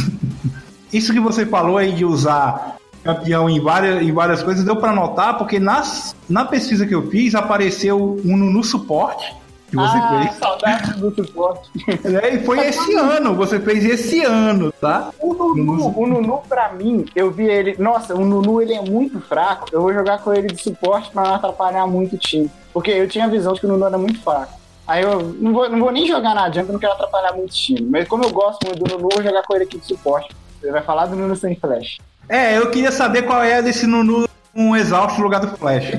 [0.92, 4.92] Isso que você falou aí de usar campeão em várias, em várias coisas, deu para
[4.92, 9.34] notar, porque nas, na pesquisa que eu fiz, apareceu um no suporte
[9.70, 10.38] que você ah, fez.
[10.38, 11.70] saudades do suporte.
[12.06, 15.12] É, e foi esse ano, você fez esse ano, tá?
[15.20, 17.76] O Nunu, o Nunu, pra mim, eu vi ele.
[17.80, 19.68] Nossa, o Nunu ele é muito fraco.
[19.72, 22.50] Eu vou jogar com ele de suporte pra não atrapalhar muito o time.
[22.74, 24.54] Porque eu tinha a visão de que o Nunu era muito fraco.
[24.88, 27.56] Aí eu não vou, não vou nem jogar na jungle, não quero atrapalhar muito o
[27.56, 27.88] time.
[27.90, 30.30] Mas como eu gosto muito do Nunu, eu vou jogar com ele aqui de suporte.
[30.62, 31.98] Você vai falar do Nunu sem flash.
[32.30, 35.92] É, eu queria saber qual é desse Nunu com um exausto no lugar do flash.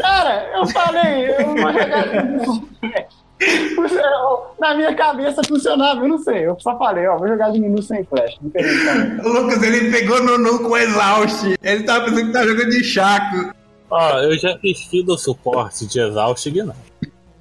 [0.00, 3.08] Cara, eu falei, eu vou jogar
[4.58, 6.46] Na minha cabeça funcionava, eu não sei.
[6.46, 8.36] Eu só falei, ó, vou jogar de Nunu sem flash.
[8.42, 11.56] O Lucas, ele pegou Nunu com exaust.
[11.62, 13.54] Ele tava pensando que tava jogando de chaco.
[13.90, 16.74] Ó, eu já fiz do suporte de exaust e Gnome.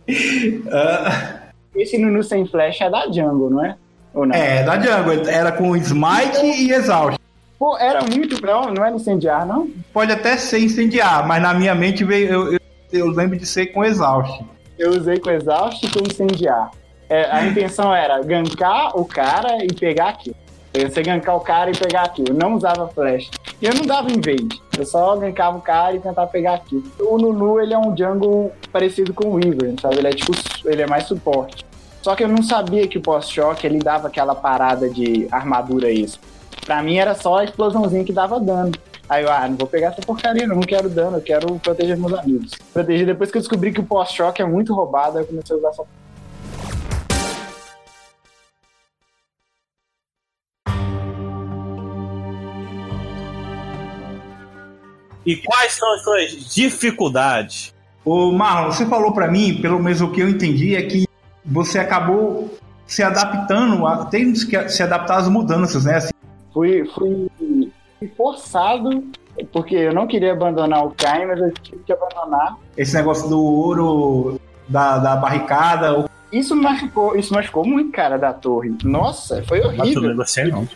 [0.07, 1.47] Uh...
[1.75, 3.75] Esse Nunu sem flash é da jungle, não é?
[4.13, 4.35] Ou não?
[4.35, 5.27] É, da jungle.
[5.27, 7.19] Era com smite e exaust.
[7.57, 8.39] Pô, era muito.
[8.45, 9.69] Não, não era incendiar, não?
[9.91, 12.59] Pode até ser incendiar, mas na minha mente veio, eu, eu,
[12.91, 14.43] eu lembro de ser com exaust.
[14.77, 16.71] Eu usei com exaust e com incendiar.
[17.09, 20.35] É, a intenção era gankar o cara e pegar aqui.
[20.73, 22.23] Você gankar o cara e pegar aqui.
[22.27, 23.31] Eu não usava flash.
[23.59, 24.61] E eu não dava invade.
[24.77, 26.83] Eu só gankava o cara e tentava pegar aqui.
[26.99, 29.97] O Nunu, ele é um jungle parecido com o Weaver, sabe?
[29.97, 30.33] Ele é tipo,
[30.65, 31.65] ele é mais suporte.
[32.03, 36.19] Só que eu não sabia que o pós-choque ele dava aquela parada de armadura isso.
[36.67, 38.73] Pra mim era só a explosãozinha que dava dano.
[39.07, 42.13] Aí eu, ah, não vou pegar essa porcaria, não quero dano, eu quero proteger meus
[42.13, 42.51] amigos.
[42.73, 45.59] Proteger depois que eu descobri que o pós-choque é muito roubado, aí eu comecei a
[45.59, 45.83] usar essa
[55.25, 57.73] E quais são as suas dificuldades?
[58.03, 61.07] Ô Marlon, você falou para mim, pelo menos o que eu entendi, é que
[61.45, 65.95] você acabou se adaptando, a, tem que se adaptar às mudanças, né?
[65.95, 66.16] Assim.
[66.57, 67.29] Fui,
[67.99, 69.03] fui forçado,
[69.51, 72.57] porque eu não queria abandonar o Caim, mas eu tive que abandonar.
[72.75, 76.09] Esse negócio do ouro, da, da barricada.
[76.31, 78.75] Isso machucou, isso machucou muito, cara, da torre.
[78.83, 80.15] Nossa, foi horrível.
[80.15, 80.67] Não sei não.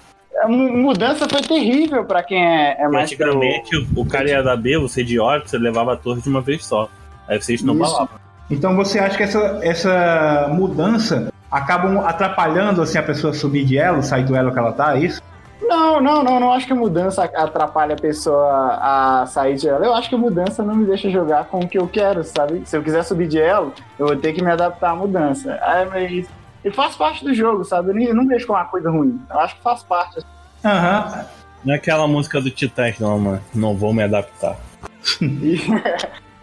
[0.41, 3.11] A mudança foi terrível para quem é, é mais.
[3.11, 4.01] Antigamente, pro...
[4.01, 6.65] o cara ia dar B, você de hora, você levava a torre de uma vez
[6.65, 6.89] só.
[7.27, 8.09] Aí vocês não balavam.
[8.49, 14.01] Então você acha que essa, essa mudança acabam atrapalhando assim, a pessoa subir de elo,
[14.01, 15.21] sair do elo que ela tá, é isso?
[15.61, 19.85] Não, não, não, não acho que a mudança atrapalha a pessoa a sair de elo.
[19.85, 22.63] Eu acho que a mudança não me deixa jogar com o que eu quero, sabe?
[22.65, 25.53] Se eu quiser subir de elo, eu vou ter que me adaptar à mudança.
[25.53, 26.27] É, mas
[26.63, 28.05] e faz parte do jogo, sabe?
[28.05, 29.19] Eu, não vejo como uma coisa ruim.
[29.29, 30.21] Eu acho que faz parte.
[30.63, 31.05] Aham.
[31.05, 31.25] Uhum.
[31.63, 33.41] Não é aquela música do Titãs, não, mano.
[33.53, 34.57] Não vou me adaptar.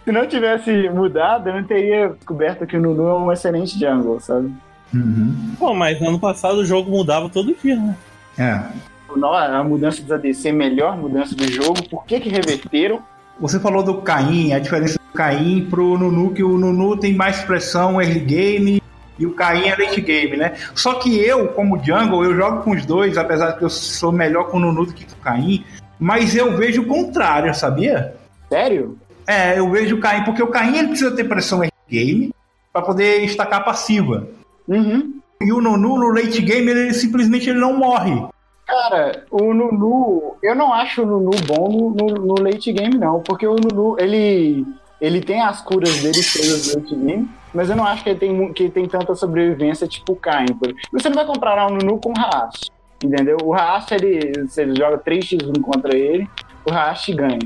[0.04, 4.20] Se não tivesse mudado, eu não teria descoberto que o Nunu é um excelente jungle,
[4.20, 4.52] sabe?
[4.94, 5.54] Uhum.
[5.58, 7.96] Pô, mas ano passado o jogo mudava todo dia, né?
[8.38, 8.62] É.
[9.10, 13.02] A mudança dos ADC, melhor mudança do jogo, por que que reverteram?
[13.40, 17.40] Você falou do Caim, a diferença do Caim pro Nunu, que o Nunu tem mais
[17.40, 18.82] pressão early game
[19.18, 20.54] e o Caim é late game, né?
[20.74, 24.12] Só que eu, como jungle, eu jogo com os dois, apesar de que eu sou
[24.12, 25.64] melhor com o Nunu do que com o Caim,
[25.98, 28.14] mas eu vejo o contrário, sabia?
[28.48, 28.98] Sério?
[29.26, 32.34] É, eu vejo o Caim, porque o Caim ele precisa ter pressão early game
[32.72, 34.28] para poder estacar passiva.
[34.66, 35.20] Uhum.
[35.40, 38.20] E o Nunu no late game, ele simplesmente ele não morre.
[38.68, 43.22] Cara, o Nunu, eu não acho o Nunu bom no, no, no late game, não,
[43.22, 44.66] porque o Nunu, ele,
[45.00, 48.18] ele tem as curas dele todas no late game, mas eu não acho que ele
[48.18, 50.48] tem, que ele tem tanta sobrevivência tipo o Kain.
[50.92, 52.70] Você não vai comparar o Nunu com o Haas,
[53.02, 53.38] entendeu?
[53.42, 56.28] O Haas, ele, você joga 3x1 contra ele,
[56.68, 57.38] o Haas ganha,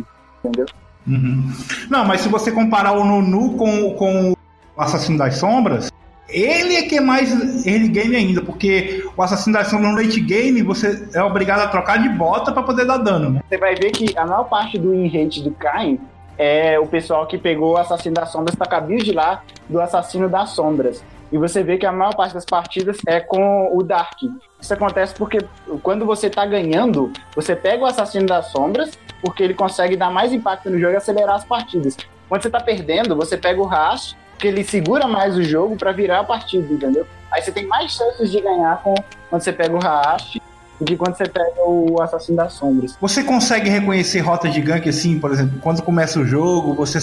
[0.45, 0.67] entendeu?
[1.07, 1.53] Uhum.
[1.89, 4.37] Não, mas se você comparar o Nunu com, com o
[4.77, 5.89] Assassino das Sombras,
[6.33, 7.31] ele é que é mais
[7.67, 11.69] early game ainda, porque o Assassino das Sombras no late game você é obrigado a
[11.69, 13.43] trocar de bota para poder dar dano, né?
[13.49, 16.01] Você vai ver que a maior parte do in rate do Kain
[16.39, 20.29] é o pessoal que pegou o Assassino das Sombras para cabelo de lá do Assassino
[20.29, 21.05] das Sombras.
[21.31, 24.19] E você vê que a maior parte das partidas é com o Dark.
[24.61, 25.39] Isso acontece porque
[25.83, 30.33] quando você tá ganhando, você pega o Assassino das Sombras, porque ele consegue dar mais
[30.33, 31.97] impacto no jogo e acelerar as partidas.
[32.29, 35.93] Quando você tá perdendo, você pega o Rash, que ele segura mais o jogo para
[35.93, 37.07] virar a partida, entendeu?
[37.31, 38.93] Aí você tem mais chances de ganhar com,
[39.31, 40.41] quando você pega o Rash
[40.81, 42.99] do que quando você pega o Assassino das Sombras.
[43.01, 46.99] Você consegue reconhecer rota de gank assim, por exemplo, quando começa o jogo, você,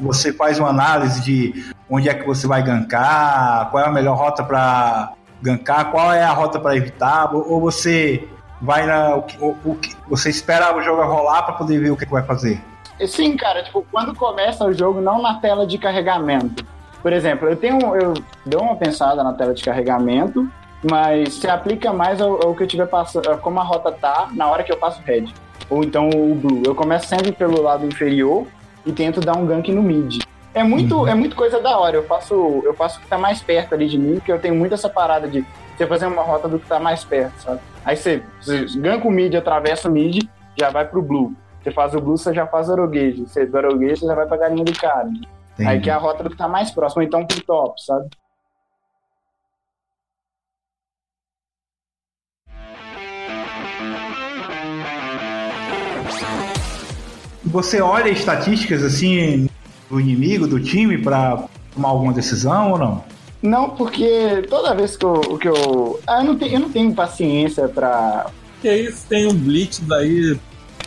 [0.00, 4.18] você faz uma análise de onde é que você vai gankar, qual é a melhor
[4.18, 8.28] rota para gankar, qual é a rota para evitar, ou você
[8.60, 9.14] vai na.
[9.14, 12.60] O, o, o, você espera o jogo rolar para poder ver o que vai fazer?
[13.06, 16.64] Sim, cara, tipo, quando começa o jogo, não na tela de carregamento.
[17.02, 17.94] Por exemplo, eu tenho.
[17.94, 18.14] Eu
[18.46, 20.48] dou uma pensada na tela de carregamento,
[20.88, 24.46] mas se aplica mais ao, ao que eu tiver passando, como a rota tá na
[24.46, 25.26] hora que eu passo red.
[25.68, 26.62] Ou então o blue.
[26.64, 28.46] Eu começo sempre pelo lado inferior
[28.86, 30.22] e tento dar um gank no mid.
[30.54, 31.08] É muito, uhum.
[31.08, 31.96] é muito coisa da hora.
[31.96, 34.54] Eu faço, eu faço o que tá mais perto ali de mim, porque eu tenho
[34.54, 35.44] muito essa parada de
[35.76, 37.60] você fazer uma rota do que tá mais perto, sabe?
[37.84, 40.22] Aí você, você ganka o mid, atravessa o mid,
[40.56, 41.34] já vai pro blue.
[41.64, 43.26] Você faz o blue, você já faz o aroguejo.
[43.26, 45.08] Você do aroguejo, você já vai pra galinha do cara.
[45.08, 45.66] Entendi.
[45.66, 48.10] Aí que é a rota do que tá mais próximo, então pro top, sabe?
[57.44, 59.48] Você olha estatísticas assim
[59.88, 63.04] do inimigo, do time, para tomar alguma decisão ou não?
[63.40, 65.38] Não, porque toda vez que eu.
[65.38, 68.26] Que eu, ah, eu, não tenho, eu não tenho paciência pra.
[68.60, 70.38] Que isso, tem um Blitz daí.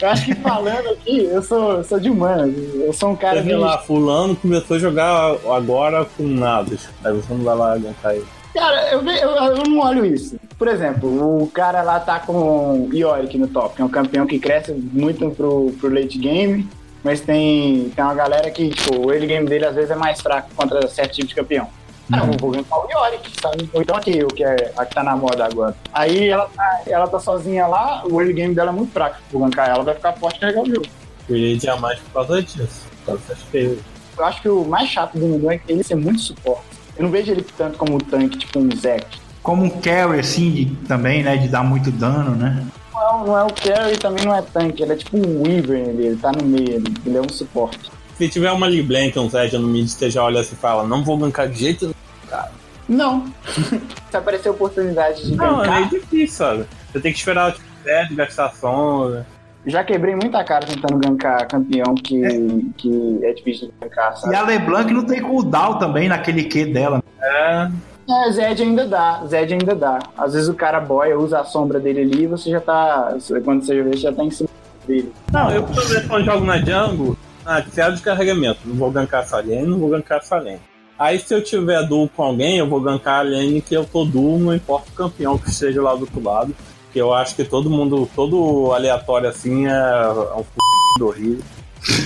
[0.01, 2.53] Eu acho que falando aqui, eu sou, sou de humano.
[2.75, 3.43] Eu sou um cara.
[3.43, 6.77] Sei lá, fulano começou a jogar agora com nada.
[7.03, 8.25] Aí você não vai lá aguentar ele.
[8.53, 10.39] Cara, eu, eu, eu, não olho isso.
[10.57, 14.39] Por exemplo, o cara lá tá com Yorick no top, que é um campeão que
[14.39, 16.67] cresce muito pro, pro late game,
[17.03, 20.21] mas tem, tem uma galera que, tipo, o early game dele às vezes é mais
[20.21, 21.69] fraco contra certo tipo de campeão.
[22.11, 23.69] Ah, eu vou gankar o Yorick, sabe?
[23.73, 25.75] Ou então aqui, o que é a que tá na moda agora.
[25.93, 29.17] Aí ela tá, ela tá sozinha lá, o early game dela é muito fraco.
[29.31, 30.85] Vou gankar ela, vai ficar forte e carregar o jogo.
[31.29, 32.85] Eu iria diamante por causa disso.
[33.05, 36.65] Por causa Eu acho que o mais chato do mundo é ele ser muito suporte.
[36.97, 39.05] Eu não vejo ele tanto como um tanque, tipo um Zack.
[39.43, 41.37] Como um carry, assim, de, também, né?
[41.37, 42.65] De dar muito dano, né?
[42.93, 44.81] Não, não é o carry também não é tanque.
[44.81, 47.91] Ele é tipo um Weaver, ele, ele tá no meio, ele, ele é um suporte.
[48.17, 51.03] Se tiver uma Liblank, um Zed no mid, você já olha assim e fala, não
[51.03, 51.93] vou gankar de jeito nenhum,
[52.29, 52.51] cara.
[52.87, 53.25] Não.
[54.09, 55.65] Se aparecer oportunidade de não, gankar...
[55.65, 56.65] Não, é meio difícil, sabe?
[56.91, 59.25] Você tem que esperar o Zed gastar sombra.
[59.65, 62.29] Já quebrei muita cara tentando gankar campeão que é,
[62.77, 64.33] que é difícil de gankar, sabe?
[64.33, 67.03] E a LeBlanc não tem cooldown também naquele Q dela.
[67.21, 67.69] É.
[68.09, 69.99] É, Zed ainda dá, Zed ainda dá.
[70.17, 73.17] Às vezes o cara boia, usa a sombra dele ali e você já tá.
[73.43, 74.49] Quando você vê, já tá em cima
[74.87, 75.11] dele.
[75.33, 78.61] Não, eu por exemplo, quando jogo na jungle, ah, zero de carregamento.
[78.63, 80.61] Não vou gankar essa lane, não vou gankar essa lane.
[80.97, 84.03] Aí se eu tiver duo com alguém, eu vou gankar a lane que eu tô
[84.03, 86.55] duo, não importa o campeão que esteja lá do outro lado.
[86.91, 91.43] Que eu acho que todo mundo, todo aleatório assim é, é um f horrível.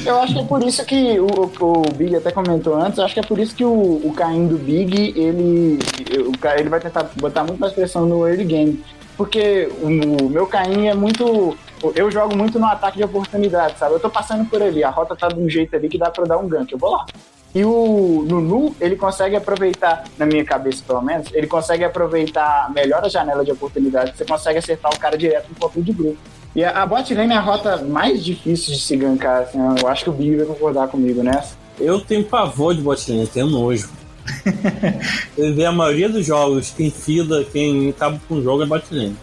[0.06, 1.28] Eu acho que é por isso que o,
[1.60, 4.48] o Big até comentou antes, eu acho que é por isso que o, o Caim
[4.48, 5.80] do Big, ele,
[6.20, 8.84] o, ele vai tentar botar muito mais pressão no early game.
[9.18, 11.58] Porque o, o meu Caim é muito.
[11.96, 13.96] Eu jogo muito no ataque de oportunidade, sabe?
[13.96, 16.26] Eu tô passando por ali, a rota tá de um jeito ali que dá pra
[16.26, 16.72] dar um gank.
[16.72, 17.06] Eu vou lá.
[17.54, 23.04] E o Nunu, ele consegue aproveitar, na minha cabeça pelo menos, ele consegue aproveitar melhor
[23.04, 24.16] a janela de oportunidade.
[24.16, 26.18] Você consegue acertar o cara direto no ponto de grupo.
[26.56, 29.44] E a, a bot lane é a rota mais difícil de se gankar.
[29.44, 31.56] Assim, eu acho que o Big vai concordar comigo nessa.
[31.80, 33.90] Eu tenho pavor de bot lane, tenho nojo.
[35.36, 38.86] Você vê a maioria dos jogos, quem fida, quem acaba com o jogo é bot
[38.92, 39.18] lane.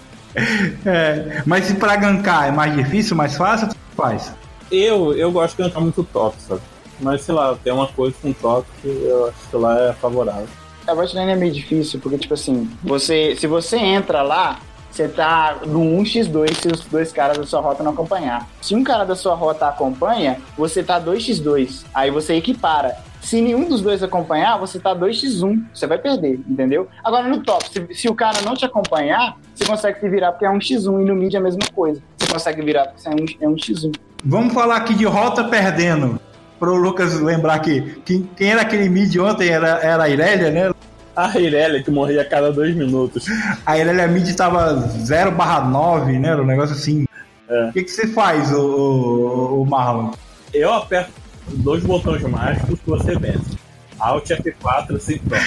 [0.84, 4.32] É, mas se pra gankar é mais difícil, mais fácil, faz?
[4.70, 6.60] Eu, eu gosto de gankar muito top, sabe?
[7.00, 10.48] Mas sei lá, tem uma coisa com top que eu acho que lá é favorável.
[10.86, 14.58] A bot lane é meio difícil, porque tipo assim, você, se você entra lá,
[14.90, 18.48] você tá no 1x2 se os dois caras da sua rota não acompanhar.
[18.60, 21.84] Se um cara da sua rota acompanha, você tá 2x2.
[21.94, 22.96] Aí você equipara.
[23.20, 25.64] Se nenhum dos dois acompanhar, você tá 2x1.
[25.72, 26.88] Você vai perder, entendeu?
[27.04, 30.46] Agora no top, se, se o cara não te acompanhar, você consegue se virar porque
[30.46, 32.00] é um x1 e no mid é a mesma coisa.
[32.16, 33.94] Você consegue virar porque é um, é x1.
[34.24, 36.20] Vamos falar aqui de rota perdendo.
[36.58, 40.74] Pro Lucas lembrar que quem, quem era aquele mid ontem era, era a Irélia, né?
[41.18, 43.26] A Irélia que morria a cada dois minutos.
[43.66, 46.28] A Irélia mid tava 0 barra 9, né?
[46.28, 47.06] Era um negócio assim.
[47.48, 47.64] É.
[47.64, 50.12] O que, que você faz, o, o, o Marlon?
[50.54, 51.10] Eu aperto
[51.48, 53.58] dois botões mágicos que você vence.
[53.98, 55.44] Alt F4, assim, pronto.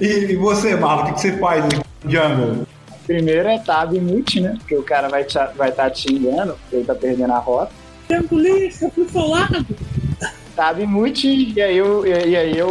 [0.00, 2.64] e, e você, Marlon, o que, que você faz em Jungle?
[3.04, 4.54] Primeiro é tab mute, né?
[4.60, 7.72] Porque o cara vai estar vai tá te xingando, porque ele tá perdendo a rota.
[8.06, 9.66] Tempo lixo, eu fui solado.
[10.54, 12.68] Tab mute, e aí eu, e aí eu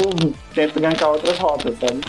[0.54, 2.02] tento gankar outras rotas, sabe?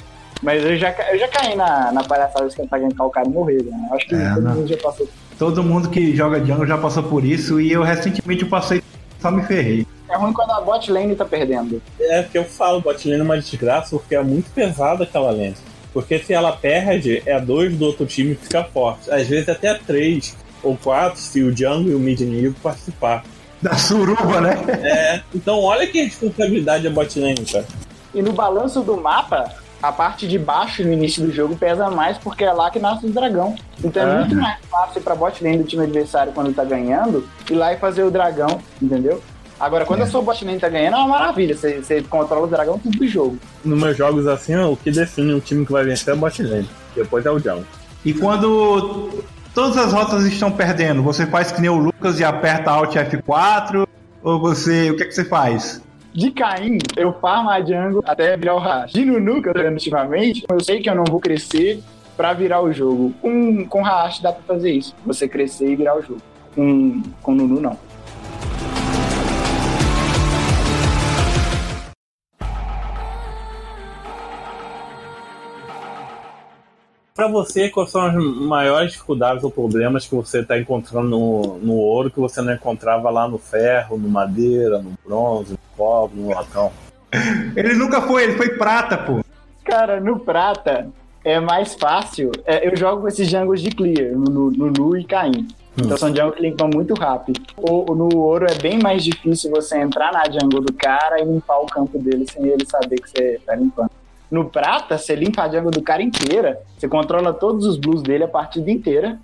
[0.43, 3.31] Mas eu já, eu já caí na, na palhaçada de tentar gankar o cara e
[3.31, 3.89] morrer, né?
[3.93, 4.55] Acho que É, todo não.
[4.55, 5.09] mundo já passou.
[5.39, 8.83] Todo mundo que joga Jungle já passou por isso e eu recentemente eu passei
[9.21, 9.87] só me ferrei.
[10.11, 11.81] É ruim quando a bot lane tá perdendo.
[12.01, 15.55] É que eu falo, bot lane é uma desgraça porque é muito pesada aquela lane.
[15.93, 19.11] Porque se ela perde, é dois do outro time que fica forte.
[19.11, 23.25] Às vezes até três ou quatro se o jungle e o mid inimigo participar.
[23.71, 24.59] Da suruba, né?
[24.83, 27.65] É, então olha que responsabilidade é bot lane, cara.
[28.15, 32.19] E no balanço do mapa, a parte de baixo no início do jogo pesa mais
[32.19, 33.55] porque é lá que nasce o dragão.
[33.83, 34.19] Então é Ah.
[34.21, 37.77] muito mais fácil pra bot lane do time adversário quando tá ganhando ir lá e
[37.79, 39.23] fazer o dragão, entendeu?
[39.61, 41.57] Agora, quando a sua bot lane tá ganhando, é uma maravilha.
[41.57, 43.39] Você, você controla o dragão tudo do jogo.
[43.65, 46.43] Nos meus jogos assim, o que define o time que vai vencer é o bot
[46.43, 46.69] lane.
[46.97, 47.65] Depois é o jungle.
[48.05, 49.23] E quando
[49.55, 53.87] todas as rotas estão perdendo, você faz que nem o Lucas e aperta Alt F4?
[54.23, 54.91] Ou você.
[54.91, 55.83] O que, é que você faz?
[56.15, 58.93] De Caim, eu farmo a jungle até virar o Rash.
[58.93, 61.83] De Nunu, que eu ultimamente, eu sei que eu não vou crescer
[62.17, 63.15] pra virar o jogo.
[63.21, 64.95] Com, com Rash dá pra fazer isso.
[65.07, 66.21] Você crescer e virar o jogo.
[66.55, 67.79] Com, com Nunu, não.
[77.23, 81.75] Pra você, quais são as maiores dificuldades ou problemas que você tá encontrando no, no
[81.75, 86.31] ouro que você não encontrava lá no ferro, no madeira, no bronze, no cobre, no
[86.31, 86.73] latão?
[87.55, 89.21] Ele nunca foi, ele foi prata, pô.
[89.63, 90.89] Cara, no prata
[91.25, 92.33] é mais fácil.
[92.45, 95.47] É, eu jogo com esses jungles de clear, no, no Nu e Caim.
[95.79, 97.41] Então são jungles que limpam muito rápido.
[97.57, 101.61] O, no ouro é bem mais difícil você entrar na jungle do cara e limpar
[101.61, 103.93] o campo dele sem ele saber que você tá limpando.
[104.33, 108.25] No prata, você limpa a jungle do cara inteira, você controla todos os blues dele
[108.25, 109.19] a partida inteira.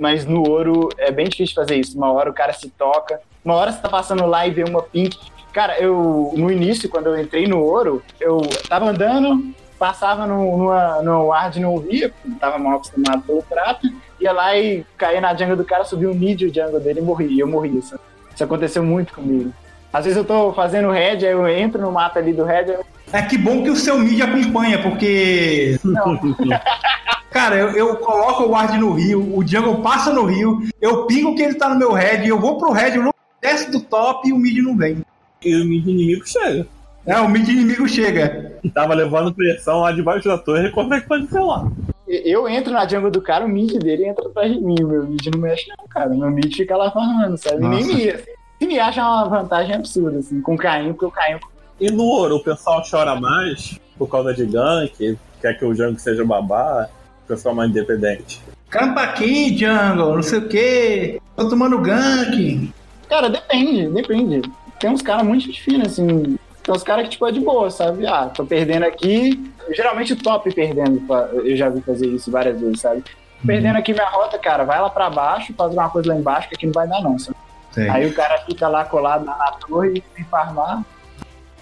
[0.00, 1.96] Mas no ouro é bem difícil fazer isso.
[1.96, 4.82] Uma hora o cara se toca, uma hora você tá passando lá e vê uma
[4.82, 5.16] pink.
[5.52, 11.02] Cara, eu no início, quando eu entrei no ouro, eu tava andando, passava no, numa,
[11.02, 13.88] no ward e não via, porque tava mal acostumado pelo prata,
[14.20, 17.02] ia lá e caía na jungle do cara, subia o mid o jungle dele e
[17.04, 17.30] morria.
[17.30, 17.78] E eu morria.
[17.78, 17.96] Isso,
[18.34, 19.52] isso aconteceu muito comigo.
[19.92, 22.84] Às vezes eu tô fazendo red, aí eu entro no mata ali do red, eu,
[23.12, 25.78] É que bom que o seu mídia acompanha, porque.
[25.82, 26.18] não,
[27.30, 31.34] Cara, eu, eu coloco o ward no rio, o jungle passa no rio, eu pingo
[31.34, 34.28] que ele tá no meu red, eu vou pro red, o Lucas desce do top
[34.28, 35.02] e o mid não vem.
[35.44, 36.66] E o mid inimigo chega.
[37.06, 38.58] É, o mid inimigo chega.
[38.74, 41.70] Tava levando pressão lá debaixo da torre, como é que pode ser lá?
[42.08, 44.76] eu entro na jungle do cara, o mid dele entra atrás de mim.
[44.82, 46.10] O meu mid não mexe, não, cara.
[46.10, 47.64] O meu mid fica lá farmando, sabe?
[47.64, 47.94] E nem Nossa.
[47.94, 48.12] me
[48.58, 51.38] Se me acha uma vantagem absurda, assim, com o Caim, porque o Caim
[51.80, 55.98] E no ouro, o pessoal chora mais por causa de gank, quer que o jungle
[55.98, 56.88] seja babá,
[57.24, 58.42] o pessoal mais independente.
[58.68, 61.22] Campa aqui, jungle, não sei o que.
[61.36, 62.72] Tô tomando gank.
[63.08, 64.42] Cara, depende, depende.
[64.78, 66.38] Tem uns caras muito finos, assim.
[66.62, 68.06] Tem uns caras que, tipo, é de boa, sabe?
[68.06, 69.50] Ah, tô perdendo aqui.
[69.70, 71.02] Geralmente o top perdendo,
[71.44, 73.04] eu já vi fazer isso várias vezes, sabe?
[73.44, 76.56] Perdendo aqui minha rota, cara, vai lá pra baixo, faz uma coisa lá embaixo, que
[76.56, 77.36] aqui não vai dar, não, sabe?
[77.70, 77.88] Sei.
[77.88, 80.82] Aí o cara fica lá colado na, na torre e sem farmar.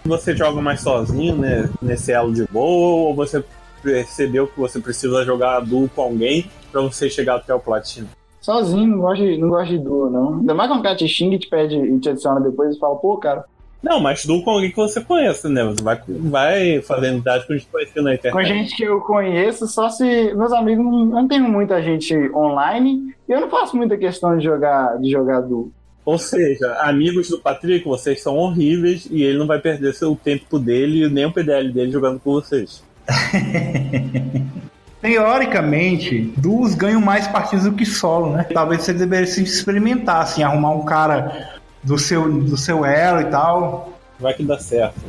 [0.07, 3.43] Você joga mais sozinho, né, nesse elo de boa, ou você
[3.83, 8.09] percebeu que você precisa jogar duo com alguém pra você chegar até o platino?
[8.41, 10.35] Sozinho, não gosto de, não gosto de duo, não.
[10.37, 12.79] Ainda mais quando o cara te xinga e te pede e te adiciona depois e
[12.79, 13.45] fala, pô, cara,
[13.83, 15.65] Não, mas duo com alguém que você conhece, né?
[15.65, 18.49] Você vai, vai fazendo amizade com desconhecido na com internet.
[18.49, 23.33] gente que eu conheço, só se meus amigos não, não tenho muita gente online e
[23.33, 25.71] eu não faço muita questão de jogar de jogar duo.
[26.07, 30.59] Ou seja, amigos do Patrick, vocês são horríveis e ele não vai perder seu tempo
[30.59, 32.83] dele nem o PDL dele jogando com vocês.
[35.03, 38.45] Teoricamente, duos ganham mais partidas do que solo, né?
[38.45, 43.93] Talvez você devesse experimentar, assim, arrumar um cara do seu, do seu elo e tal.
[44.19, 45.01] Vai que dá certo.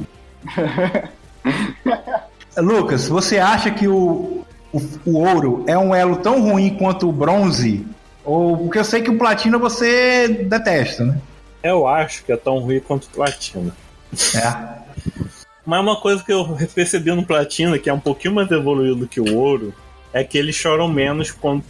[2.58, 4.46] Lucas, você acha que o, o
[4.78, 7.86] o, o ouro é um elo tão ruim quanto o bronze?
[8.28, 11.18] Ou porque eu sei que o platina você detesta, né?
[11.64, 13.74] Eu acho que é tão ruim quanto o platina.
[14.36, 15.08] É.
[15.66, 19.22] Mas uma coisa que eu percebi no platina, que é um pouquinho mais evoluído que
[19.22, 19.74] o ouro,
[20.12, 21.64] é que eles choram menos quando.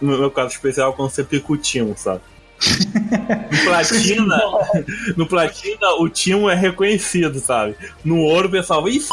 [0.00, 2.20] No meu caso especial, quando você pica o timo, sabe?
[3.50, 4.40] No platina,
[5.16, 7.74] no platina, o timo é reconhecido, sabe?
[8.04, 9.08] No ouro, o pessoal, ih, f...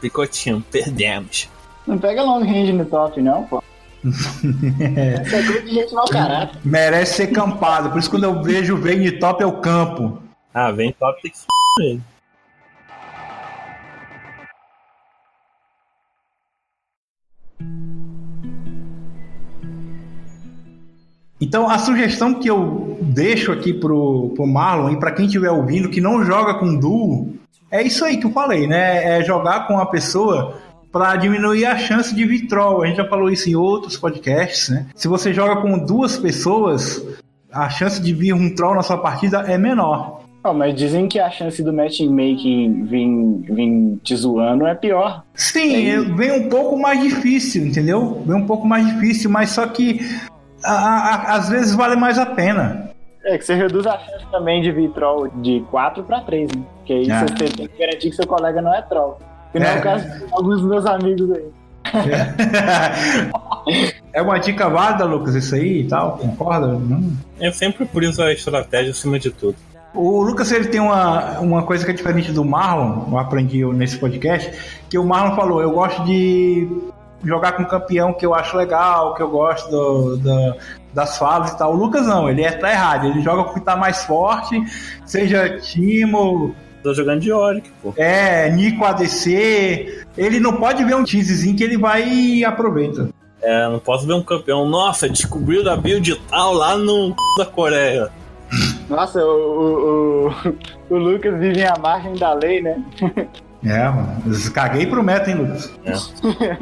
[0.00, 1.48] picou timo, perdemos.
[1.84, 3.60] Não pega long range no top, não, pô.
[4.06, 6.60] Essa é coisa de gente mau caráter.
[6.64, 7.90] Merece ser campado.
[7.90, 10.22] Por isso, quando eu vejo o top, é o campo.
[10.52, 11.46] Ah, vem top, tem que f...
[11.80, 12.00] ele.
[21.40, 25.90] Então, a sugestão que eu deixo aqui pro, pro Marlon e para quem estiver ouvindo
[25.90, 27.36] que não joga com duo,
[27.70, 29.18] é isso aí que eu falei, né?
[29.18, 30.58] É jogar com a pessoa
[30.94, 32.84] para diminuir a chance de vitrol.
[32.84, 34.86] A gente já falou isso em outros podcasts, né?
[34.94, 37.04] Se você joga com duas pessoas,
[37.52, 40.20] a chance de vir um troll na sua partida é menor.
[40.44, 45.24] Ó, mas dizem que a chance do matchmaking vir, vir te zoando é pior.
[45.34, 46.00] Sim, É.
[46.00, 48.22] vem um pouco mais difícil, entendeu?
[48.24, 49.98] Vem um pouco mais difícil, mas só que
[50.62, 52.90] a- a- às vezes vale mais a pena.
[53.24, 56.62] É que você reduz a chance também de vir troll de 4 para 3, né?
[56.76, 57.20] Porque aí Ah.
[57.26, 59.18] você tem que garantir que seu colega não é troll.
[59.54, 59.78] Que não é, É.
[59.78, 61.44] o caso de alguns dos meus amigos aí.
[64.12, 66.18] é uma dica válida, Lucas, isso aí e tal?
[66.18, 66.66] Concorda?
[66.66, 67.12] Não?
[67.40, 69.56] Eu sempre priso a estratégia acima de tudo.
[69.94, 73.96] O Lucas ele tem uma, uma coisa que é diferente do Marlon, eu aprendi nesse
[73.96, 74.52] podcast,
[74.90, 76.68] que o Marlon falou, eu gosto de
[77.24, 80.56] jogar com campeão que eu acho legal, que eu gosto do- da-
[80.92, 81.72] das falas e tal.
[81.72, 84.60] O Lucas não, ele é tá errado, ele joga com o que tá mais forte,
[85.06, 86.54] seja Timo,
[86.84, 87.94] Tô jogando de Oric, pô.
[87.96, 93.08] é, Nico ADC, ele não pode ver um teasezinho que ele vai e aproveita.
[93.40, 94.68] É, não posso ver um campeão.
[94.68, 97.14] Nossa, descobriu da build tal lá no c...
[97.38, 98.10] da Coreia.
[98.88, 102.76] Nossa, o, o, o, o Lucas vive à margem da lei, né?
[103.64, 104.22] É, mano,
[104.52, 105.72] caguei pro meta, hein, Lucas?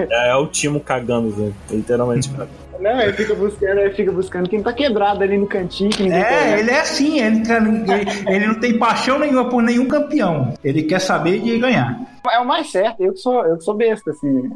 [0.09, 1.51] É, é o Timo cagando, Zé.
[1.68, 2.51] literalmente cagando.
[2.83, 6.70] Não, ele fica buscando, ele fica buscando quem tá quebrado ali no cantinho, É, ele
[6.70, 10.53] é assim, ele, ele, ele não tem paixão nenhuma por nenhum campeão.
[10.64, 12.01] Ele quer saber de ganhar.
[12.28, 14.51] É o mais certo, eu que sou, eu que sou besta, assim.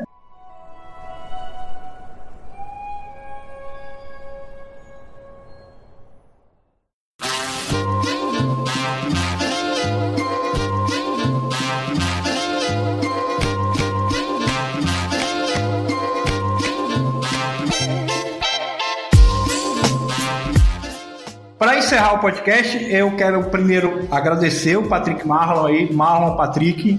[21.97, 26.99] Encerrar o podcast, eu quero primeiro agradecer o Patrick Marlon aí, Marlon Patrick,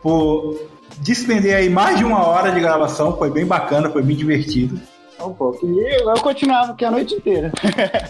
[0.00, 0.56] por
[0.98, 3.16] despender aí mais de uma hora de gravação.
[3.16, 4.80] Foi bem bacana, foi bem divertido.
[5.20, 5.66] Um pouco.
[5.66, 7.50] E eu, eu continuava aqui a noite inteira.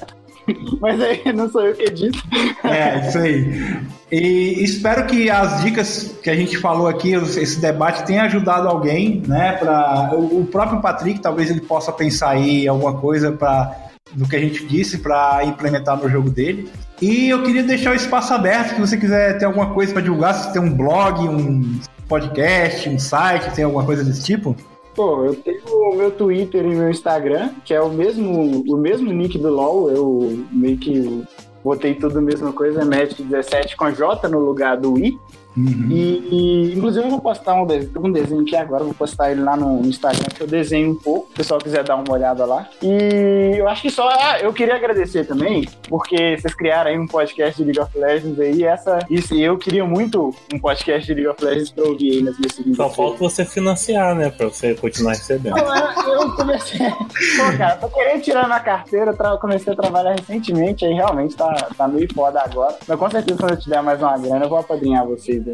[0.78, 2.18] Mas aí não sou eu que edito.
[2.62, 3.80] É, isso aí.
[4.12, 9.22] E espero que as dicas que a gente falou aqui, esse debate tenha ajudado alguém,
[9.26, 9.53] né?
[9.53, 14.37] Para o o próprio Patrick, talvez ele possa pensar aí alguma coisa para do que
[14.37, 16.71] a gente disse para implementar no jogo dele.
[17.01, 20.35] E eu queria deixar o espaço aberto, se você quiser ter alguma coisa para divulgar,
[20.35, 21.79] se tem um blog, um
[22.09, 24.57] podcast, um site, tem alguma coisa desse tipo.
[24.95, 29.13] Pô, eu tenho o meu Twitter e meu Instagram, que é o mesmo, o mesmo
[29.13, 29.91] nick do LoL.
[29.91, 31.23] Eu meio que
[31.63, 35.19] botei tudo a mesma coisa, Match17 com J no lugar do I.
[35.57, 35.89] Uhum.
[35.91, 39.43] E, e, inclusive eu vou postar um desenho, um desenho aqui agora, vou postar ele
[39.43, 42.45] lá no Instagram, que eu desenho um pouco, se o pessoal quiser dar uma olhada
[42.45, 42.69] lá.
[42.83, 47.07] E eu acho que só, ah, eu queria agradecer também, porque vocês criaram aí um
[47.07, 51.15] podcast de League of Legends aí, essa, isso, e eu queria muito um podcast de
[51.15, 54.31] League of Legends pra ouvir aí nas minhas segundas Só falta você financiar, né?
[54.31, 55.57] Pra você continuar recebendo.
[55.59, 56.79] eu eu comecei.
[57.37, 61.69] Pô, cara, tô querendo tirar minha carteira, tra- comecei a trabalhar recentemente, aí realmente tá,
[61.77, 62.77] tá meio foda agora.
[62.87, 65.46] Mas com certeza, quando eu tiver mais uma grana, eu vou apadrinhar vocês.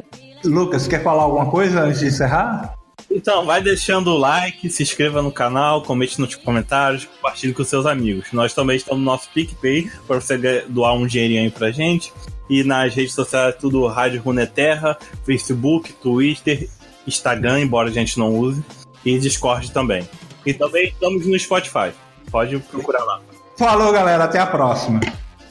[0.45, 2.75] Lucas, quer falar alguma coisa antes de encerrar?
[3.11, 7.85] Então, vai deixando o like, se inscreva no canal, comente nos comentários, compartilhe com seus
[7.85, 8.33] amigos.
[8.33, 12.13] Nós também estamos no nosso PicPay, para você doar um dinheirinho aí pra gente.
[12.49, 16.69] E nas redes sociais, tudo Rádio Runeterra, Facebook, Twitter,
[17.07, 18.65] Instagram, embora a gente não use,
[19.05, 20.09] e Discord também.
[20.45, 21.93] E também estamos no Spotify.
[22.31, 23.21] Pode procurar lá.
[23.57, 25.01] Falou, galera, até a próxima.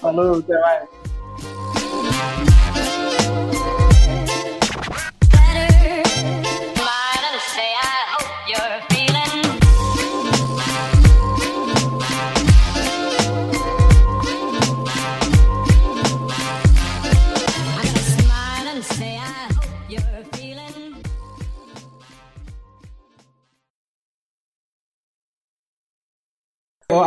[0.01, 1.00] Falou, até mais.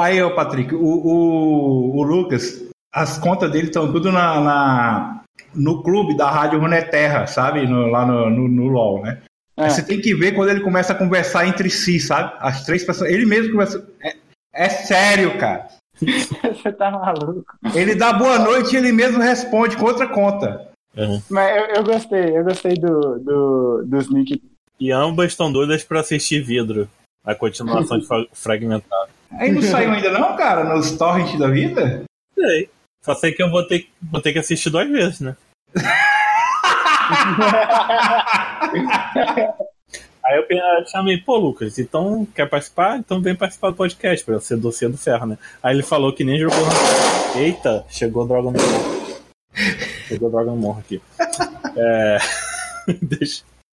[0.04, 5.22] Aí, ô Patrick, o, o, o Lucas, as contas dele estão tudo na, na,
[5.54, 7.66] no clube da Rádio Runeterra, sabe?
[7.66, 9.22] No, lá no, no, no LOL, né?
[9.56, 9.68] É.
[9.68, 12.32] Você tem que ver quando ele começa a conversar entre si, sabe?
[12.40, 13.10] As três pessoas.
[13.10, 13.86] Ele mesmo começa.
[14.02, 14.16] É,
[14.52, 15.68] é sério, cara.
[16.02, 17.44] Você tá maluco.
[17.74, 20.68] Ele dá boa noite e ele mesmo responde com outra conta.
[20.96, 21.22] Uhum.
[21.30, 24.42] Mas eu, eu, gostei, eu gostei do, do, dos Nick.
[24.78, 26.88] E ambas estão doidas pra assistir vidro.
[27.24, 29.10] A continuação de fragmentado.
[29.38, 32.04] Aí não saiu ainda não, cara, nos torrents da vida?
[32.34, 32.68] Sei.
[33.04, 35.36] Só sei que eu vou ter, vou ter que assistir duas vezes, né?
[40.24, 40.46] Aí eu
[40.86, 42.98] chamei, pô, Lucas, então quer participar?
[42.98, 45.36] Então vem participar do podcast, pra ser doce do ferro, né?
[45.62, 46.56] Aí ele falou que nem jogou.
[47.36, 48.64] Eita, chegou Dragon Ball.
[50.08, 51.02] Chegou Dragon Ball aqui.
[51.76, 52.16] É...
[53.02, 53.42] Deixa.